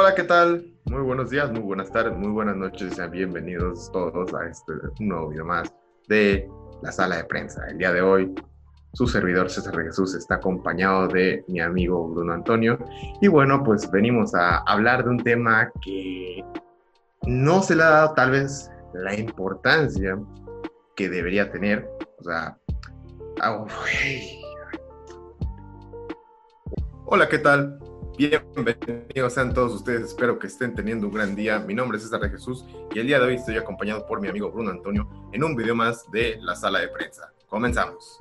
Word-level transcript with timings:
Hola, 0.00 0.14
¿qué 0.14 0.22
tal? 0.22 0.64
Muy 0.84 1.02
buenos 1.02 1.30
días, 1.30 1.50
muy 1.50 1.58
buenas 1.58 1.90
tardes, 1.90 2.16
muy 2.16 2.30
buenas 2.30 2.54
noches. 2.54 2.94
Sean 2.94 3.10
bienvenidos 3.10 3.90
todos 3.90 4.32
a 4.32 4.46
este 4.46 4.72
nuevo 5.00 5.30
video 5.30 5.44
más 5.44 5.74
de 6.06 6.48
la 6.82 6.92
sala 6.92 7.16
de 7.16 7.24
prensa. 7.24 7.66
El 7.68 7.78
día 7.78 7.92
de 7.92 8.00
hoy, 8.00 8.32
su 8.92 9.08
servidor 9.08 9.50
César 9.50 9.74
Jesús 9.76 10.14
está 10.14 10.36
acompañado 10.36 11.08
de 11.08 11.44
mi 11.48 11.58
amigo 11.58 12.10
Bruno 12.10 12.32
Antonio. 12.32 12.78
Y 13.20 13.26
bueno, 13.26 13.64
pues 13.64 13.90
venimos 13.90 14.36
a 14.36 14.58
hablar 14.58 15.02
de 15.02 15.10
un 15.10 15.18
tema 15.18 15.68
que 15.82 16.44
no 17.26 17.60
se 17.60 17.74
le 17.74 17.82
ha 17.82 17.90
dado 17.90 18.14
tal 18.14 18.30
vez 18.30 18.70
la 18.94 19.18
importancia 19.18 20.16
que 20.94 21.08
debería 21.08 21.50
tener. 21.50 21.90
O 22.20 22.22
sea, 22.22 22.56
ah, 23.40 23.66
Hola, 27.06 27.28
¿qué 27.28 27.38
tal? 27.38 27.80
Bienvenidos 28.18 29.34
sean 29.34 29.54
todos 29.54 29.72
ustedes, 29.72 30.06
espero 30.06 30.40
que 30.40 30.48
estén 30.48 30.74
teniendo 30.74 31.06
un 31.06 31.14
gran 31.14 31.36
día. 31.36 31.60
Mi 31.60 31.72
nombre 31.72 31.98
es 31.98 32.02
César 32.02 32.18
de 32.18 32.30
Jesús 32.30 32.64
y 32.92 32.98
el 32.98 33.06
día 33.06 33.20
de 33.20 33.26
hoy 33.26 33.34
estoy 33.36 33.56
acompañado 33.56 34.04
por 34.08 34.20
mi 34.20 34.26
amigo 34.26 34.50
Bruno 34.50 34.72
Antonio 34.72 35.08
en 35.32 35.44
un 35.44 35.54
video 35.54 35.76
más 35.76 36.10
de 36.10 36.36
la 36.40 36.56
sala 36.56 36.80
de 36.80 36.88
prensa. 36.88 37.32
Comenzamos. 37.46 38.20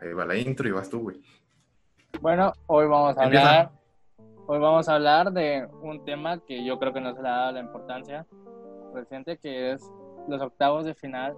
Ahí 0.00 0.14
va 0.14 0.24
la 0.24 0.34
intro 0.34 0.66
y 0.66 0.72
vas 0.72 0.88
tú, 0.88 1.00
güey. 1.00 1.20
Bueno, 2.22 2.54
hoy 2.68 2.86
vamos 2.86 3.18
a 3.18 3.24
hablar, 3.24 3.70
hoy 4.46 4.58
vamos 4.58 4.88
a 4.88 4.94
hablar 4.94 5.32
de 5.32 5.68
un 5.82 6.06
tema 6.06 6.40
que 6.42 6.64
yo 6.64 6.78
creo 6.78 6.94
que 6.94 7.02
no 7.02 7.14
se 7.14 7.20
le 7.20 7.28
ha 7.28 7.32
dado 7.32 7.52
la 7.52 7.60
importancia 7.60 8.26
reciente, 8.94 9.36
que 9.36 9.72
es 9.72 9.82
los 10.26 10.40
octavos 10.40 10.86
de 10.86 10.94
final 10.94 11.36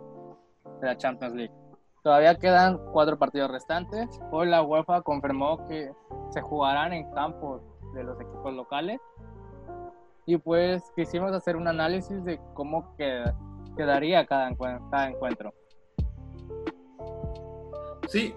de 0.81 0.87
la 0.87 0.97
Champions 0.97 1.35
League. 1.35 1.68
Todavía 2.03 2.37
quedan 2.37 2.79
cuatro 2.93 3.19
partidos 3.19 3.51
restantes. 3.51 4.09
Hoy 4.31 4.49
la 4.49 4.63
UEFA 4.63 5.03
confirmó 5.03 5.67
que 5.67 5.93
se 6.31 6.41
jugarán 6.41 6.93
en 6.93 7.11
campos 7.13 7.63
de 7.95 8.05
los 8.05 8.21
equipos 8.21 8.53
locales. 8.55 9.01
Y 10.27 10.37
pues 10.37 10.83
quisimos 10.95 11.33
hacer 11.33 11.57
un 11.57 11.69
análisis 11.69 12.23
de 12.25 12.41
cómo 12.55 12.95
quedaría 13.77 14.27
cada, 14.27 14.55
cada 14.91 15.09
encuentro. 15.09 15.53
Sí, 18.09 18.35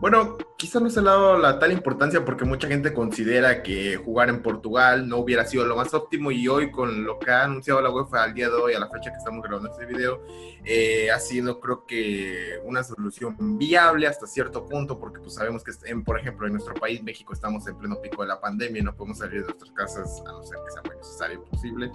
bueno, 0.00 0.36
quizá 0.58 0.80
no 0.80 0.90
se 0.90 1.00
le 1.00 1.08
ha 1.08 1.12
dado 1.12 1.38
la 1.38 1.60
tal 1.60 1.70
importancia 1.70 2.24
porque 2.24 2.44
mucha 2.44 2.66
gente 2.66 2.92
considera 2.92 3.62
que 3.62 3.96
jugar 3.96 4.28
en 4.28 4.42
Portugal 4.42 5.08
no 5.08 5.18
hubiera 5.18 5.46
sido 5.46 5.64
lo 5.64 5.76
más 5.76 5.94
óptimo 5.94 6.32
y 6.32 6.48
hoy 6.48 6.72
con 6.72 7.04
lo 7.04 7.20
que 7.20 7.30
ha 7.30 7.44
anunciado 7.44 7.80
la 7.80 7.90
UEFA 7.90 8.24
al 8.24 8.34
día 8.34 8.48
de 8.48 8.56
hoy, 8.56 8.74
a 8.74 8.80
la 8.80 8.90
fecha 8.90 9.12
que 9.12 9.18
estamos 9.18 9.40
grabando 9.40 9.70
este 9.70 9.86
video, 9.86 10.20
eh, 10.64 11.12
ha 11.12 11.20
sido 11.20 11.60
creo 11.60 11.86
que 11.86 12.60
una 12.64 12.82
solución 12.82 13.36
viable 13.56 14.08
hasta 14.08 14.26
cierto 14.26 14.66
punto 14.66 14.98
porque 14.98 15.20
pues 15.20 15.34
sabemos 15.34 15.62
que 15.62 15.70
en, 15.84 16.02
por 16.02 16.18
ejemplo 16.18 16.48
en 16.48 16.54
nuestro 16.54 16.74
país, 16.74 17.04
México, 17.04 17.32
estamos 17.32 17.64
en 17.68 17.78
pleno 17.78 18.00
pico 18.02 18.22
de 18.22 18.28
la 18.28 18.40
pandemia 18.40 18.80
y 18.80 18.84
no 18.84 18.96
podemos 18.96 19.18
salir 19.18 19.42
de 19.42 19.52
nuestras 19.52 19.70
casas 19.70 20.22
a 20.26 20.32
no 20.32 20.42
ser 20.42 20.58
que 20.64 20.72
sea 20.72 20.82
muy 20.82 20.96
necesario 20.96 21.44
posible. 21.44 21.92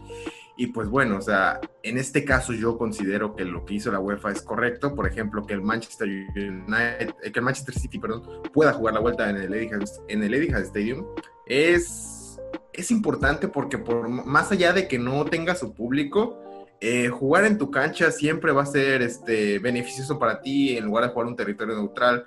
Y 0.56 0.68
pues 0.68 0.88
bueno, 0.88 1.18
o 1.18 1.22
sea, 1.22 1.60
en 1.82 1.98
este 1.98 2.24
caso 2.24 2.54
yo 2.54 2.78
considero 2.78 3.36
que 3.36 3.44
lo 3.44 3.66
que 3.66 3.74
hizo 3.74 3.92
la 3.92 4.00
UEFA 4.00 4.32
es 4.32 4.44
correcto. 4.44 4.94
Por 4.94 5.08
ejemplo, 5.08 5.46
que 5.48 5.54
el 5.54 5.62
Manchester 5.62 6.08
United, 6.08 7.16
eh, 7.24 7.32
que 7.32 7.40
el 7.40 7.46
Manchester 7.46 7.74
City, 7.74 7.98
perdón, 7.98 8.24
pueda 8.54 8.74
jugar 8.74 8.94
la 8.94 9.00
vuelta 9.02 9.30
en 9.30 9.38
el 9.38 9.54
Etihad, 9.54 9.82
en 10.08 10.24
el 10.24 10.34
Etihad 10.34 10.62
Stadium 10.62 11.06
es, 11.46 12.40
es 12.72 12.92
importante 12.92 13.48
porque 13.48 13.78
por 13.78 14.08
más 14.08 14.52
allá 14.52 14.72
de 14.72 14.88
que 14.88 15.00
no 15.00 15.26
tenga 15.26 15.56
su 15.56 15.74
público, 15.74 16.40
eh, 16.80 17.10
jugar 17.10 17.46
en 17.46 17.58
tu 17.58 17.72
cancha 17.72 18.12
siempre 18.12 18.52
va 18.52 18.64
a 18.64 18.66
ser 18.66 19.02
este, 19.02 19.60
beneficioso 19.60 20.20
para 20.20 20.42
ti 20.42 20.78
en 20.78 20.86
lugar 20.86 21.06
de 21.06 21.12
jugar 21.12 21.28
un 21.28 21.36
territorio 21.36 21.76
neutral, 21.76 22.26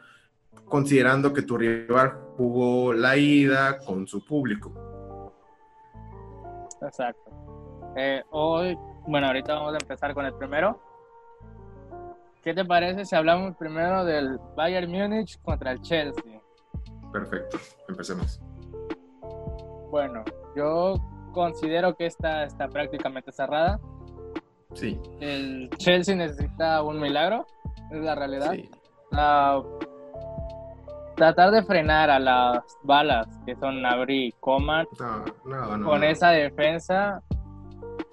considerando 0.65 1.33
que 1.33 1.43
tu 1.43 1.57
rival 1.57 2.13
jugó 2.37 2.93
la 2.93 3.17
ida 3.17 3.79
con 3.79 4.07
su 4.07 4.25
público. 4.25 5.33
Exacto. 6.83 7.31
Eh, 7.97 8.23
hoy, 8.31 8.77
bueno, 9.07 9.29
ahorita 9.29 9.55
vamos 9.55 9.75
a 9.75 9.79
empezar 9.81 10.13
con 10.13 10.27
el 10.27 10.35
primero. 10.35 10.81
¿Qué 12.47 12.55
te 12.55 12.65
parece 12.65 13.05
si 13.05 13.17
hablamos 13.17 13.57
primero 13.57 14.05
del 14.05 14.39
Bayern 14.55 14.89
Múnich 14.89 15.37
contra 15.43 15.73
el 15.73 15.81
Chelsea? 15.81 16.41
Perfecto, 17.13 17.59
empecemos. 17.89 18.41
Bueno, 19.91 20.23
yo 20.55 20.95
considero 21.33 21.97
que 21.97 22.07
esta 22.07 22.45
está 22.45 22.69
prácticamente 22.69 23.33
cerrada. 23.33 23.81
Sí. 24.75 24.97
El 25.19 25.71
Chelsea 25.71 26.15
necesita 26.15 26.85
un 26.85 27.01
milagro, 27.01 27.47
es 27.91 28.01
la 28.01 28.15
realidad. 28.15 28.53
Sí. 28.53 28.71
tratar 31.17 31.51
de 31.51 31.65
frenar 31.65 32.11
a 32.11 32.21
las 32.21 32.63
balas 32.85 33.27
que 33.45 33.57
son 33.57 33.83
Nabri 33.83 34.29
y 34.29 34.33
Coman 34.39 34.87
con 35.85 36.05
esa 36.05 36.31
defensa 36.31 37.21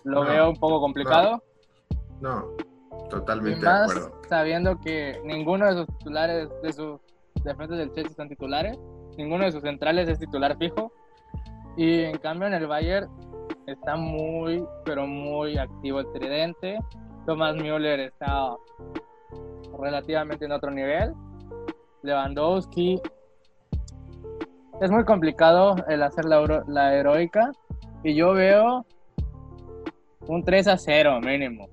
lo 0.03 0.25
veo 0.25 0.49
un 0.49 0.55
poco 0.55 0.81
complicado. 0.81 1.43
No, 2.19 2.47
totalmente 3.11 3.61
de 3.63 3.71
acuerdo. 3.71 4.22
Sabiendo 4.33 4.79
que 4.79 5.21
ninguno 5.23 5.67
de 5.67 5.73
sus 5.73 5.97
titulares, 5.99 6.49
de 6.63 6.73
sus 6.73 6.99
defensas 7.43 7.77
del 7.77 7.91
Chelsea 7.91 8.15
son 8.15 8.29
titulares, 8.29 8.79
ninguno 9.15 9.45
de 9.45 9.51
sus 9.51 9.61
centrales 9.61 10.09
es 10.09 10.17
titular 10.17 10.57
fijo. 10.57 10.91
Y 11.77 11.99
en 11.99 12.17
cambio 12.17 12.47
en 12.47 12.55
el 12.55 12.65
Bayern 12.65 13.07
está 13.67 13.95
muy, 13.95 14.65
pero 14.85 15.05
muy 15.05 15.55
activo 15.59 15.99
el 15.99 16.11
tridente. 16.13 16.79
Thomas 17.27 17.55
Müller 17.57 17.99
está 17.99 18.55
relativamente 19.79 20.45
en 20.45 20.53
otro 20.53 20.71
nivel. 20.71 21.13
Lewandowski. 22.01 22.99
Es 24.81 24.89
muy 24.89 25.05
complicado 25.05 25.75
el 25.87 26.01
hacer 26.01 26.25
la, 26.25 26.63
la 26.67 26.95
heroica. 26.95 27.51
Y 28.03 28.15
yo 28.15 28.33
veo 28.33 28.83
un 30.25 30.43
3 30.43 30.69
a 30.69 30.77
0 30.79 31.21
mínimo. 31.21 31.67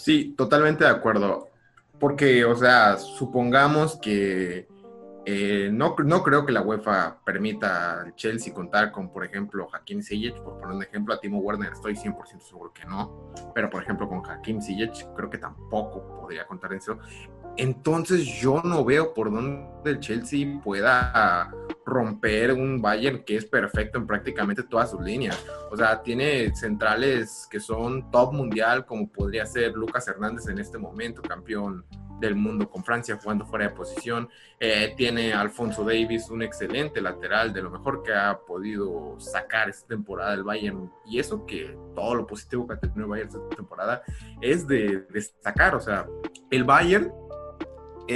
Sí, 0.00 0.34
totalmente 0.34 0.84
de 0.84 0.90
acuerdo. 0.90 1.50
Porque, 1.98 2.42
o 2.46 2.56
sea, 2.56 2.96
supongamos 2.96 3.98
que 4.00 4.66
eh, 5.26 5.68
no, 5.70 5.94
no 6.02 6.22
creo 6.22 6.46
que 6.46 6.52
la 6.52 6.62
UEFA 6.62 7.18
permita 7.22 8.00
al 8.00 8.14
Chelsea 8.14 8.54
contar 8.54 8.92
con, 8.92 9.12
por 9.12 9.26
ejemplo, 9.26 9.68
Hakim 9.70 10.00
Ziyech, 10.00 10.40
por 10.40 10.58
poner 10.58 10.76
un 10.76 10.82
ejemplo, 10.82 11.12
a 11.12 11.20
Timo 11.20 11.40
Werner 11.40 11.74
estoy 11.74 11.96
100% 11.96 12.40
seguro 12.40 12.72
que 12.72 12.86
no, 12.86 13.30
pero 13.54 13.68
por 13.68 13.82
ejemplo 13.82 14.08
con 14.08 14.24
Hakim 14.24 14.62
Ziyech 14.62 15.06
creo 15.14 15.28
que 15.28 15.36
tampoco 15.36 16.02
podría 16.18 16.46
contar 16.46 16.72
en 16.72 16.78
eso. 16.78 16.98
Entonces 17.58 18.24
yo 18.40 18.62
no 18.64 18.82
veo 18.86 19.12
por 19.12 19.30
dónde 19.30 19.90
el 19.90 20.00
Chelsea 20.00 20.58
pueda 20.64 21.52
romper 21.90 22.52
un 22.52 22.80
Bayern 22.80 23.24
que 23.24 23.36
es 23.36 23.44
perfecto 23.44 23.98
en 23.98 24.06
prácticamente 24.06 24.62
todas 24.62 24.90
sus 24.90 25.00
líneas. 25.00 25.44
O 25.70 25.76
sea, 25.76 26.02
tiene 26.02 26.54
centrales 26.54 27.46
que 27.50 27.60
son 27.60 28.10
top 28.10 28.32
mundial, 28.32 28.86
como 28.86 29.08
podría 29.08 29.44
ser 29.44 29.72
Lucas 29.72 30.08
Hernández 30.08 30.46
en 30.48 30.58
este 30.58 30.78
momento, 30.78 31.20
campeón 31.20 31.84
del 32.20 32.36
mundo 32.36 32.70
con 32.70 32.84
Francia 32.84 33.18
jugando 33.20 33.46
fuera 33.46 33.68
de 33.68 33.74
posición. 33.74 34.28
Eh, 34.60 34.94
tiene 34.96 35.32
Alfonso 35.32 35.82
Davis, 35.84 36.28
un 36.30 36.42
excelente 36.42 37.00
lateral, 37.00 37.52
de 37.52 37.62
lo 37.62 37.70
mejor 37.70 38.02
que 38.02 38.12
ha 38.12 38.38
podido 38.38 39.18
sacar 39.18 39.68
esta 39.68 39.88
temporada 39.88 40.32
del 40.32 40.44
Bayern. 40.44 40.92
Y 41.06 41.18
eso 41.18 41.46
que 41.46 41.76
todo 41.94 42.14
lo 42.14 42.26
positivo 42.26 42.66
que 42.66 42.74
ha 42.74 42.78
tenido 42.78 43.00
el 43.00 43.06
Bayern 43.06 43.28
esta 43.28 43.56
temporada 43.56 44.02
es 44.40 44.66
de 44.66 45.06
destacar. 45.10 45.74
O 45.74 45.80
sea, 45.80 46.06
el 46.50 46.64
Bayern 46.64 47.10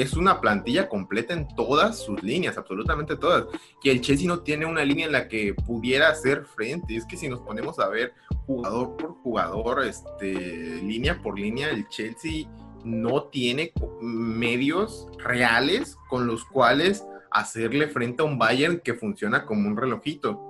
es 0.02 0.14
una 0.14 0.40
plantilla 0.40 0.88
completa 0.88 1.34
en 1.34 1.46
todas 1.54 2.00
sus 2.00 2.22
líneas, 2.22 2.58
absolutamente 2.58 3.16
todas. 3.16 3.46
Que 3.82 3.90
el 3.90 4.00
Chelsea 4.00 4.26
no 4.26 4.40
tiene 4.40 4.66
una 4.66 4.84
línea 4.84 5.06
en 5.06 5.12
la 5.12 5.28
que 5.28 5.54
pudiera 5.54 6.08
hacer 6.08 6.44
frente. 6.44 6.96
Es 6.96 7.06
que 7.06 7.16
si 7.16 7.28
nos 7.28 7.40
ponemos 7.40 7.78
a 7.78 7.88
ver 7.88 8.12
jugador 8.46 8.96
por 8.96 9.14
jugador, 9.22 9.84
este, 9.84 10.34
línea 10.82 11.20
por 11.22 11.38
línea, 11.38 11.70
el 11.70 11.88
Chelsea 11.88 12.46
no 12.84 13.24
tiene 13.24 13.72
medios 14.00 15.08
reales 15.18 15.96
con 16.08 16.26
los 16.26 16.44
cuales 16.44 17.06
hacerle 17.30 17.88
frente 17.88 18.22
a 18.22 18.26
un 18.26 18.38
Bayern 18.38 18.80
que 18.80 18.94
funciona 18.94 19.44
como 19.44 19.68
un 19.68 19.76
relojito. 19.76 20.40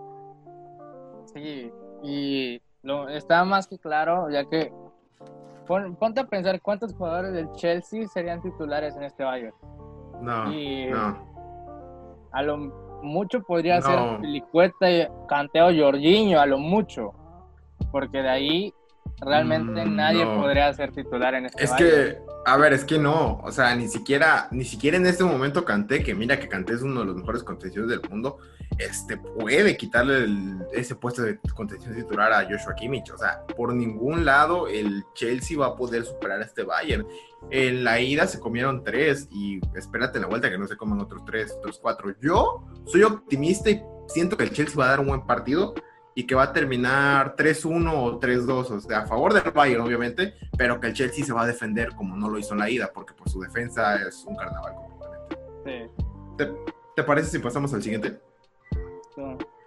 Sí, 1.32 1.70
y 2.02 2.60
lo, 2.82 3.08
está 3.08 3.44
más 3.44 3.66
que 3.66 3.78
claro, 3.78 4.30
ya 4.30 4.44
que 4.44 4.72
ponte 5.66 6.20
a 6.20 6.24
pensar 6.24 6.60
cuántos 6.60 6.94
jugadores 6.94 7.32
del 7.32 7.50
Chelsea 7.52 8.06
serían 8.08 8.42
titulares 8.42 8.96
en 8.96 9.04
este 9.04 9.24
Bayern. 9.24 9.54
No, 10.20 10.46
no. 10.46 11.34
A 12.32 12.42
lo 12.42 12.56
mucho 13.02 13.42
podría 13.42 13.80
ser 13.80 14.20
Filicueta, 14.20 14.86
Canteo, 15.28 15.68
Jorginho, 15.76 16.40
a 16.40 16.46
lo 16.46 16.58
mucho. 16.58 17.12
Porque 17.92 18.22
de 18.22 18.28
ahí 18.28 18.74
realmente 19.20 19.84
mm, 19.84 19.96
nadie 19.96 20.24
podría 20.24 20.72
ser 20.72 20.92
titular 20.92 21.34
en 21.34 21.46
este 21.46 21.64
Es 21.64 21.72
que 21.72 22.18
A 22.46 22.56
ver, 22.56 22.72
es 22.72 22.84
que 22.84 22.98
no, 22.98 23.40
o 23.42 23.52
sea, 23.52 23.74
ni 23.74 23.88
siquiera, 23.88 24.48
ni 24.50 24.64
siquiera 24.64 24.96
en 24.96 25.06
este 25.06 25.24
momento 25.24 25.64
Canté, 25.64 26.02
que 26.02 26.14
mira 26.14 26.38
que 26.38 26.48
Canté 26.48 26.74
es 26.74 26.82
uno 26.82 27.00
de 27.00 27.06
los 27.06 27.16
mejores 27.16 27.42
contenciones 27.42 27.90
del 27.90 28.02
mundo, 28.10 28.38
este 28.78 29.16
puede 29.16 29.76
quitarle 29.76 30.26
ese 30.72 30.94
puesto 30.94 31.22
de 31.22 31.38
contención 31.54 31.94
titular 31.94 32.32
a 32.32 32.44
Joshua 32.44 32.74
Kimmich. 32.74 33.10
O 33.12 33.18
sea, 33.18 33.44
por 33.56 33.74
ningún 33.74 34.24
lado 34.24 34.68
el 34.68 35.04
Chelsea 35.14 35.58
va 35.58 35.66
a 35.66 35.76
poder 35.76 36.04
superar 36.04 36.40
a 36.40 36.44
este 36.44 36.64
Bayern. 36.64 37.06
En 37.50 37.84
la 37.84 38.00
ida 38.00 38.26
se 38.26 38.40
comieron 38.40 38.82
tres 38.82 39.28
y 39.30 39.60
espérate 39.74 40.18
en 40.18 40.22
la 40.22 40.28
vuelta 40.28 40.50
que 40.50 40.58
no 40.58 40.66
se 40.66 40.76
coman 40.76 41.00
otros 41.00 41.24
tres, 41.24 41.54
otros 41.58 41.78
cuatro. 41.78 42.14
Yo 42.20 42.64
soy 42.86 43.02
optimista 43.02 43.70
y 43.70 43.82
siento 44.08 44.36
que 44.36 44.44
el 44.44 44.52
Chelsea 44.52 44.76
va 44.76 44.86
a 44.86 44.90
dar 44.90 45.00
un 45.00 45.08
buen 45.08 45.26
partido 45.26 45.74
y 46.14 46.26
que 46.26 46.34
va 46.34 46.44
a 46.44 46.52
terminar 46.52 47.34
3-1 47.36 47.92
o 47.92 48.20
3-2, 48.20 48.70
o 48.70 48.80
sea, 48.80 49.00
a 49.00 49.06
favor 49.06 49.34
del 49.34 49.50
Bayern, 49.52 49.82
obviamente, 49.82 50.34
pero 50.56 50.80
que 50.80 50.88
el 50.88 50.94
Chelsea 50.94 51.24
se 51.24 51.32
va 51.32 51.42
a 51.42 51.46
defender 51.46 51.94
como 51.96 52.16
no 52.16 52.28
lo 52.28 52.38
hizo 52.38 52.54
en 52.54 52.60
la 52.60 52.70
ida, 52.70 52.90
porque 52.94 53.14
por 53.14 53.28
su 53.28 53.40
defensa 53.40 53.96
es 53.96 54.24
un 54.24 54.36
carnaval 54.36 54.74
completamente. 54.74 55.90
Sí. 56.38 56.46
¿Te, 56.94 57.02
parece 57.02 57.30
si 57.30 57.38
pasamos 57.40 57.74
al 57.74 57.82
siguiente? 57.82 58.20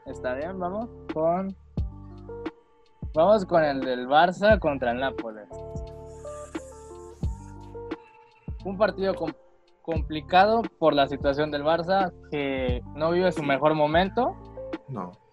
Está 0.05 0.35
bien, 0.35 0.57
vamos 0.57 0.89
con. 1.13 1.55
Vamos 3.13 3.45
con 3.45 3.63
el 3.63 3.81
del 3.81 4.07
Barça 4.07 4.59
contra 4.59 4.91
el 4.91 4.99
Nápoles. 4.99 5.49
Un 8.63 8.77
partido 8.77 9.15
complicado 9.81 10.61
por 10.77 10.94
la 10.94 11.07
situación 11.07 11.51
del 11.51 11.63
Barça, 11.63 12.13
que 12.31 12.81
no 12.95 13.11
vive 13.11 13.31
su 13.31 13.44
mejor 13.44 13.73
momento. 13.73 14.35
No 14.88 15.26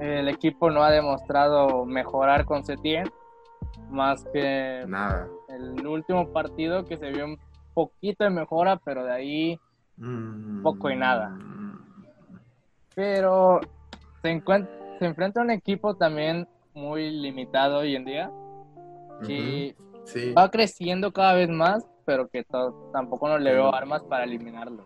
el 0.00 0.28
equipo 0.28 0.70
no 0.70 0.82
ha 0.82 0.90
demostrado 0.90 1.84
mejorar 1.84 2.44
con 2.44 2.64
Setien, 2.64 3.10
más 3.90 4.24
que 4.32 4.84
Nada. 4.86 5.28
el 5.48 5.86
último 5.86 6.32
partido 6.32 6.84
que 6.84 6.96
se 6.96 7.10
vio 7.10 7.26
un 7.26 7.38
poquito 7.74 8.24
de 8.24 8.30
mejora, 8.30 8.76
pero 8.76 9.04
de 9.04 9.12
ahí 9.12 9.60
mm. 9.98 10.62
poco 10.62 10.90
y 10.90 10.96
nada. 10.96 11.36
Pero 12.94 13.60
se, 14.22 14.42
se 14.98 15.06
enfrenta 15.06 15.40
a 15.40 15.44
un 15.44 15.50
equipo 15.50 15.94
también 15.94 16.48
muy 16.74 17.10
limitado 17.10 17.78
hoy 17.78 17.94
en 17.94 18.04
día, 18.04 18.30
que 19.26 19.76
va 20.36 20.50
creciendo 20.50 21.12
cada 21.12 21.34
vez 21.34 21.50
más, 21.50 21.86
pero 22.04 22.28
que 22.28 22.44
tampoco 22.92 23.28
no 23.28 23.38
le 23.38 23.52
veo 23.52 23.74
armas 23.74 24.02
para 24.04 24.24
eliminarlo 24.24 24.84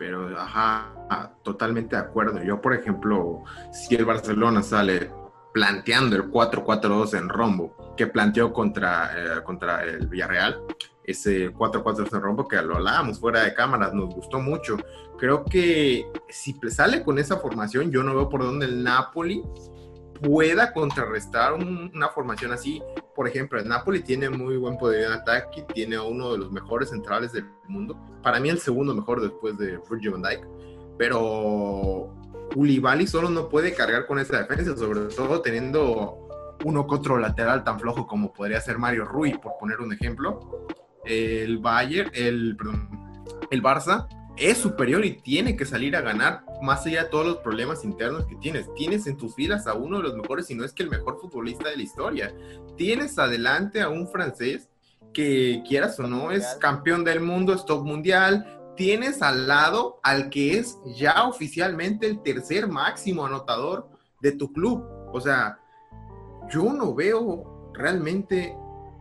pero 0.00 0.34
ajá, 0.40 0.94
totalmente 1.42 1.94
de 1.94 2.00
acuerdo. 2.00 2.42
Yo, 2.42 2.58
por 2.62 2.72
ejemplo, 2.72 3.44
si 3.70 3.96
el 3.96 4.06
Barcelona 4.06 4.62
sale 4.62 5.12
planteando 5.52 6.16
el 6.16 6.30
4-4-2 6.30 7.18
en 7.18 7.28
rombo 7.28 7.94
que 7.98 8.06
planteó 8.06 8.50
contra, 8.50 9.10
eh, 9.14 9.42
contra 9.44 9.84
el 9.84 10.06
Villarreal, 10.06 10.58
ese 11.04 11.52
4-4 11.52 12.14
en 12.14 12.20
rombo 12.22 12.48
que 12.48 12.56
lo 12.62 12.76
hablábamos 12.76 13.20
fuera 13.20 13.42
de 13.42 13.52
cámaras, 13.52 13.92
nos 13.92 14.14
gustó 14.14 14.40
mucho. 14.40 14.78
Creo 15.18 15.44
que 15.44 16.10
si 16.30 16.58
sale 16.70 17.02
con 17.02 17.18
esa 17.18 17.36
formación, 17.36 17.90
yo 17.90 18.02
no 18.02 18.14
veo 18.14 18.30
por 18.30 18.42
dónde 18.42 18.64
el 18.64 18.82
Napoli 18.82 19.44
pueda 20.22 20.72
contrarrestar 20.72 21.54
una 21.54 22.08
formación 22.08 22.52
así. 22.52 22.82
Por 23.14 23.28
ejemplo, 23.28 23.58
el 23.58 23.68
Napoli 23.68 24.02
tiene 24.02 24.30
muy 24.30 24.56
buen 24.56 24.76
poder 24.76 25.08
de 25.08 25.14
ataque, 25.14 25.64
tiene 25.74 25.98
uno 25.98 26.32
de 26.32 26.38
los 26.38 26.52
mejores 26.52 26.90
centrales 26.90 27.32
del 27.32 27.46
mundo. 27.68 27.96
Para 28.22 28.40
mí 28.40 28.48
el 28.48 28.58
segundo 28.58 28.94
mejor 28.94 29.20
después 29.20 29.56
de 29.58 29.78
Virgil 29.90 30.10
van 30.10 30.22
Dijk. 30.22 30.46
Pero 30.98 32.12
Ulibali 32.54 33.06
solo 33.06 33.30
no 33.30 33.48
puede 33.48 33.74
cargar 33.74 34.06
con 34.06 34.18
esa 34.18 34.38
defensa, 34.38 34.76
sobre 34.76 35.00
todo 35.14 35.40
teniendo 35.40 36.28
uno 36.64 36.86
contra 36.86 37.18
lateral 37.18 37.64
tan 37.64 37.80
flojo 37.80 38.06
como 38.06 38.32
podría 38.32 38.60
ser 38.60 38.78
Mario 38.78 39.06
Rui, 39.06 39.38
por 39.38 39.52
poner 39.58 39.80
un 39.80 39.92
ejemplo. 39.92 40.66
El 41.04 41.58
Bayern, 41.58 42.10
el, 42.14 42.58
el 43.50 43.62
Barça 43.62 44.06
es 44.40 44.56
superior 44.56 45.04
y 45.04 45.20
tiene 45.20 45.54
que 45.54 45.66
salir 45.66 45.94
a 45.94 46.00
ganar 46.00 46.44
más 46.62 46.86
allá 46.86 47.04
de 47.04 47.10
todos 47.10 47.26
los 47.26 47.36
problemas 47.38 47.84
internos 47.84 48.24
que 48.24 48.36
tienes. 48.36 48.72
Tienes 48.74 49.06
en 49.06 49.18
tus 49.18 49.34
filas 49.34 49.66
a 49.66 49.74
uno 49.74 49.98
de 49.98 50.04
los 50.04 50.16
mejores, 50.16 50.46
si 50.46 50.54
no 50.54 50.64
es 50.64 50.72
que 50.72 50.82
el 50.82 50.88
mejor 50.88 51.20
futbolista 51.20 51.68
de 51.68 51.76
la 51.76 51.82
historia. 51.82 52.34
Tienes 52.76 53.18
adelante 53.18 53.82
a 53.82 53.90
un 53.90 54.08
francés 54.08 54.70
que 55.12 55.62
quieras 55.68 56.00
o 56.00 56.04
no 56.04 56.30
es 56.30 56.56
campeón 56.58 57.04
del 57.04 57.20
mundo, 57.20 57.52
es 57.52 57.66
top 57.66 57.84
mundial. 57.84 58.72
Tienes 58.76 59.20
al 59.20 59.46
lado 59.46 60.00
al 60.02 60.30
que 60.30 60.58
es 60.58 60.78
ya 60.96 61.28
oficialmente 61.28 62.06
el 62.06 62.22
tercer 62.22 62.66
máximo 62.66 63.26
anotador 63.26 63.90
de 64.22 64.32
tu 64.32 64.50
club. 64.54 64.82
O 65.12 65.20
sea, 65.20 65.58
yo 66.50 66.72
no 66.72 66.94
veo 66.94 67.72
realmente 67.74 68.56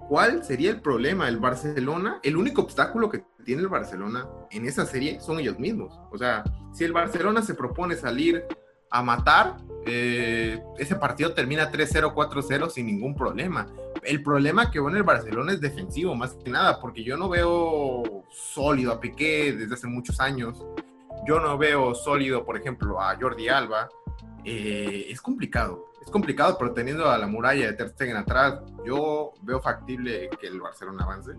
cuál 0.09 0.44
sería 0.44 0.71
el 0.71 0.81
problema. 0.81 1.29
El 1.29 1.38
Barcelona, 1.38 2.19
el 2.23 2.35
único 2.35 2.63
obstáculo 2.63 3.09
que 3.09 3.23
tiene 3.45 3.61
el 3.61 3.69
Barcelona 3.69 4.27
en 4.50 4.65
esa 4.65 4.85
serie 4.85 5.21
son 5.21 5.39
ellos 5.39 5.59
mismos. 5.59 5.97
O 6.11 6.17
sea, 6.17 6.44
si 6.73 6.83
el 6.83 6.91
Barcelona 6.91 7.44
se 7.44 7.53
propone 7.53 7.95
salir 7.95 8.44
a 8.89 9.03
matar, 9.03 9.57
eh, 9.85 10.59
ese 10.79 10.95
partido 10.95 11.33
termina 11.33 11.71
3-0, 11.71 12.13
4-0 12.13 12.69
sin 12.69 12.88
ningún 12.88 13.15
problema. 13.15 13.67
El 14.01 14.23
problema 14.23 14.71
que 14.71 14.79
en 14.79 14.95
el 14.95 15.03
Barcelona 15.03 15.53
es 15.53 15.61
defensivo, 15.61 16.15
más 16.15 16.33
que 16.33 16.50
nada, 16.50 16.79
porque 16.81 17.03
yo 17.03 17.15
no 17.15 17.29
veo 17.29 18.25
sólido 18.31 18.94
a 18.94 19.00
Piqué 19.00 19.53
desde 19.53 19.75
hace 19.75 19.88
muchos 19.88 20.19
años. 20.19 20.65
Yo 21.27 21.39
no 21.39 21.57
veo 21.57 21.94
sólido, 21.94 22.44
por 22.44 22.57
ejemplo, 22.57 23.00
a 23.00 23.15
Jordi 23.15 23.47
Alba. 23.47 23.89
Eh, 24.44 25.06
es 25.09 25.21
complicado, 25.21 25.88
es 26.09 26.11
complicado, 26.11 26.57
pero 26.57 26.73
teniendo 26.73 27.07
a 27.07 27.19
la 27.19 27.27
muralla 27.27 27.67
de 27.67 27.73
Ter 27.73 27.89
Stegen 27.89 28.17
atrás, 28.17 28.61
yo 28.83 29.33
veo 29.44 29.61
factible 29.61 30.27
que 30.41 30.47
el 30.47 30.59
Barcelona 30.59 31.03
avance. 31.03 31.33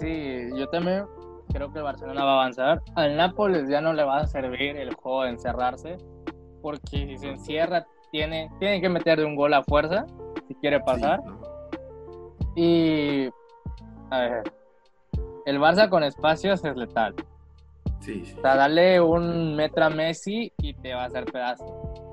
Sí, 0.00 0.50
yo 0.56 0.68
también 0.68 1.06
creo 1.52 1.72
que 1.72 1.78
el 1.78 1.84
Barcelona 1.84 2.24
va 2.24 2.30
a 2.32 2.34
avanzar. 2.34 2.82
Al 2.96 3.16
Nápoles 3.16 3.68
ya 3.68 3.80
no 3.80 3.92
le 3.92 4.02
va 4.02 4.18
a 4.18 4.26
servir 4.26 4.76
el 4.76 4.92
juego 4.94 5.22
de 5.22 5.30
encerrarse, 5.30 5.98
porque 6.62 7.06
si 7.06 7.16
se 7.16 7.28
encierra, 7.28 7.86
tiene, 8.10 8.50
tiene 8.58 8.80
que 8.80 8.88
meterle 8.88 9.24
un 9.24 9.36
gol 9.36 9.54
a 9.54 9.62
fuerza 9.62 10.04
si 10.48 10.54
quiere 10.56 10.80
pasar. 10.80 11.20
Y 12.56 13.28
a 14.10 14.20
ver, 14.20 14.52
el 15.44 15.60
Barça 15.60 15.88
con 15.88 16.02
espacios 16.02 16.64
es 16.64 16.76
letal. 16.76 17.14
Sí, 18.00 18.24
sí. 18.24 18.34
O 18.36 18.40
sea, 18.40 18.56
dale 18.56 19.00
un 19.00 19.54
metro 19.54 19.84
a 19.84 19.90
Messi 19.90 20.52
y 20.58 20.74
te 20.74 20.92
va 20.92 21.04
a 21.04 21.06
hacer 21.06 21.24
pedazo. 21.26 22.05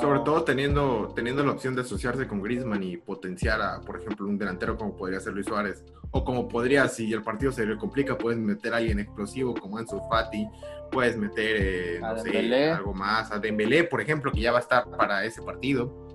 Sobre 0.00 0.20
todo 0.20 0.44
teniendo, 0.44 1.12
teniendo 1.14 1.44
la 1.44 1.52
opción 1.52 1.74
de 1.74 1.82
asociarse 1.82 2.26
con 2.26 2.40
Griezmann 2.40 2.82
y 2.82 2.96
potenciar 2.96 3.60
a, 3.60 3.80
por 3.80 4.00
ejemplo, 4.00 4.26
un 4.26 4.38
delantero 4.38 4.78
como 4.78 4.96
podría 4.96 5.20
ser 5.20 5.34
Luis 5.34 5.46
Suárez. 5.46 5.84
O 6.10 6.24
como 6.24 6.48
podría, 6.48 6.88
si 6.88 7.12
el 7.12 7.22
partido 7.22 7.52
se 7.52 7.66
le 7.66 7.76
complica, 7.76 8.16
puedes 8.16 8.38
meter 8.38 8.72
a 8.72 8.78
alguien 8.78 8.98
explosivo 8.98 9.52
como 9.54 9.76
Ansu 9.76 10.00
Fati, 10.08 10.48
puedes 10.90 11.18
meter, 11.18 11.56
eh, 11.58 12.00
no 12.00 12.18
sé, 12.18 12.70
algo 12.70 12.94
más, 12.94 13.30
a 13.30 13.38
Dembélé, 13.38 13.84
por 13.84 14.00
ejemplo, 14.00 14.32
que 14.32 14.40
ya 14.40 14.52
va 14.52 14.58
a 14.58 14.62
estar 14.62 14.88
para 14.90 15.24
ese 15.26 15.42
partido. 15.42 16.08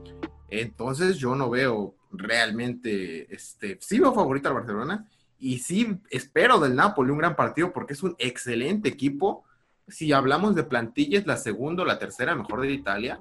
Entonces 0.47 1.17
yo 1.17 1.35
no 1.35 1.49
veo 1.51 1.93
realmente, 2.11 3.31
este, 3.31 3.77
sí 3.81 3.99
veo 3.99 4.13
favorito 4.13 4.49
al 4.49 4.55
Barcelona 4.55 5.07
y 5.37 5.59
sí 5.59 5.99
espero 6.09 6.59
del 6.59 6.75
Napoli 6.75 7.11
un 7.11 7.19
gran 7.19 7.35
partido 7.35 7.71
porque 7.71 7.93
es 7.93 8.01
un 8.01 8.15
excelente 8.17 8.89
equipo. 8.89 9.43
Si 9.87 10.11
hablamos 10.11 10.55
de 10.55 10.63
plantillas, 10.63 11.27
la 11.27 11.37
segunda 11.37 11.83
o 11.83 11.85
la 11.85 11.99
tercera 11.99 12.33
mejor 12.33 12.61
de 12.61 12.71
Italia 12.71 13.19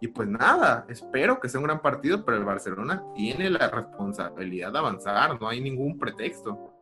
y 0.00 0.08
pues 0.08 0.28
nada, 0.28 0.84
espero 0.88 1.40
que 1.40 1.48
sea 1.48 1.60
un 1.60 1.66
gran 1.66 1.80
partido, 1.80 2.24
pero 2.24 2.36
el 2.36 2.44
Barcelona 2.44 3.02
tiene 3.14 3.48
la 3.48 3.68
responsabilidad 3.68 4.72
de 4.72 4.78
avanzar, 4.78 5.40
no 5.40 5.48
hay 5.48 5.60
ningún 5.60 5.98
pretexto. 5.98 6.72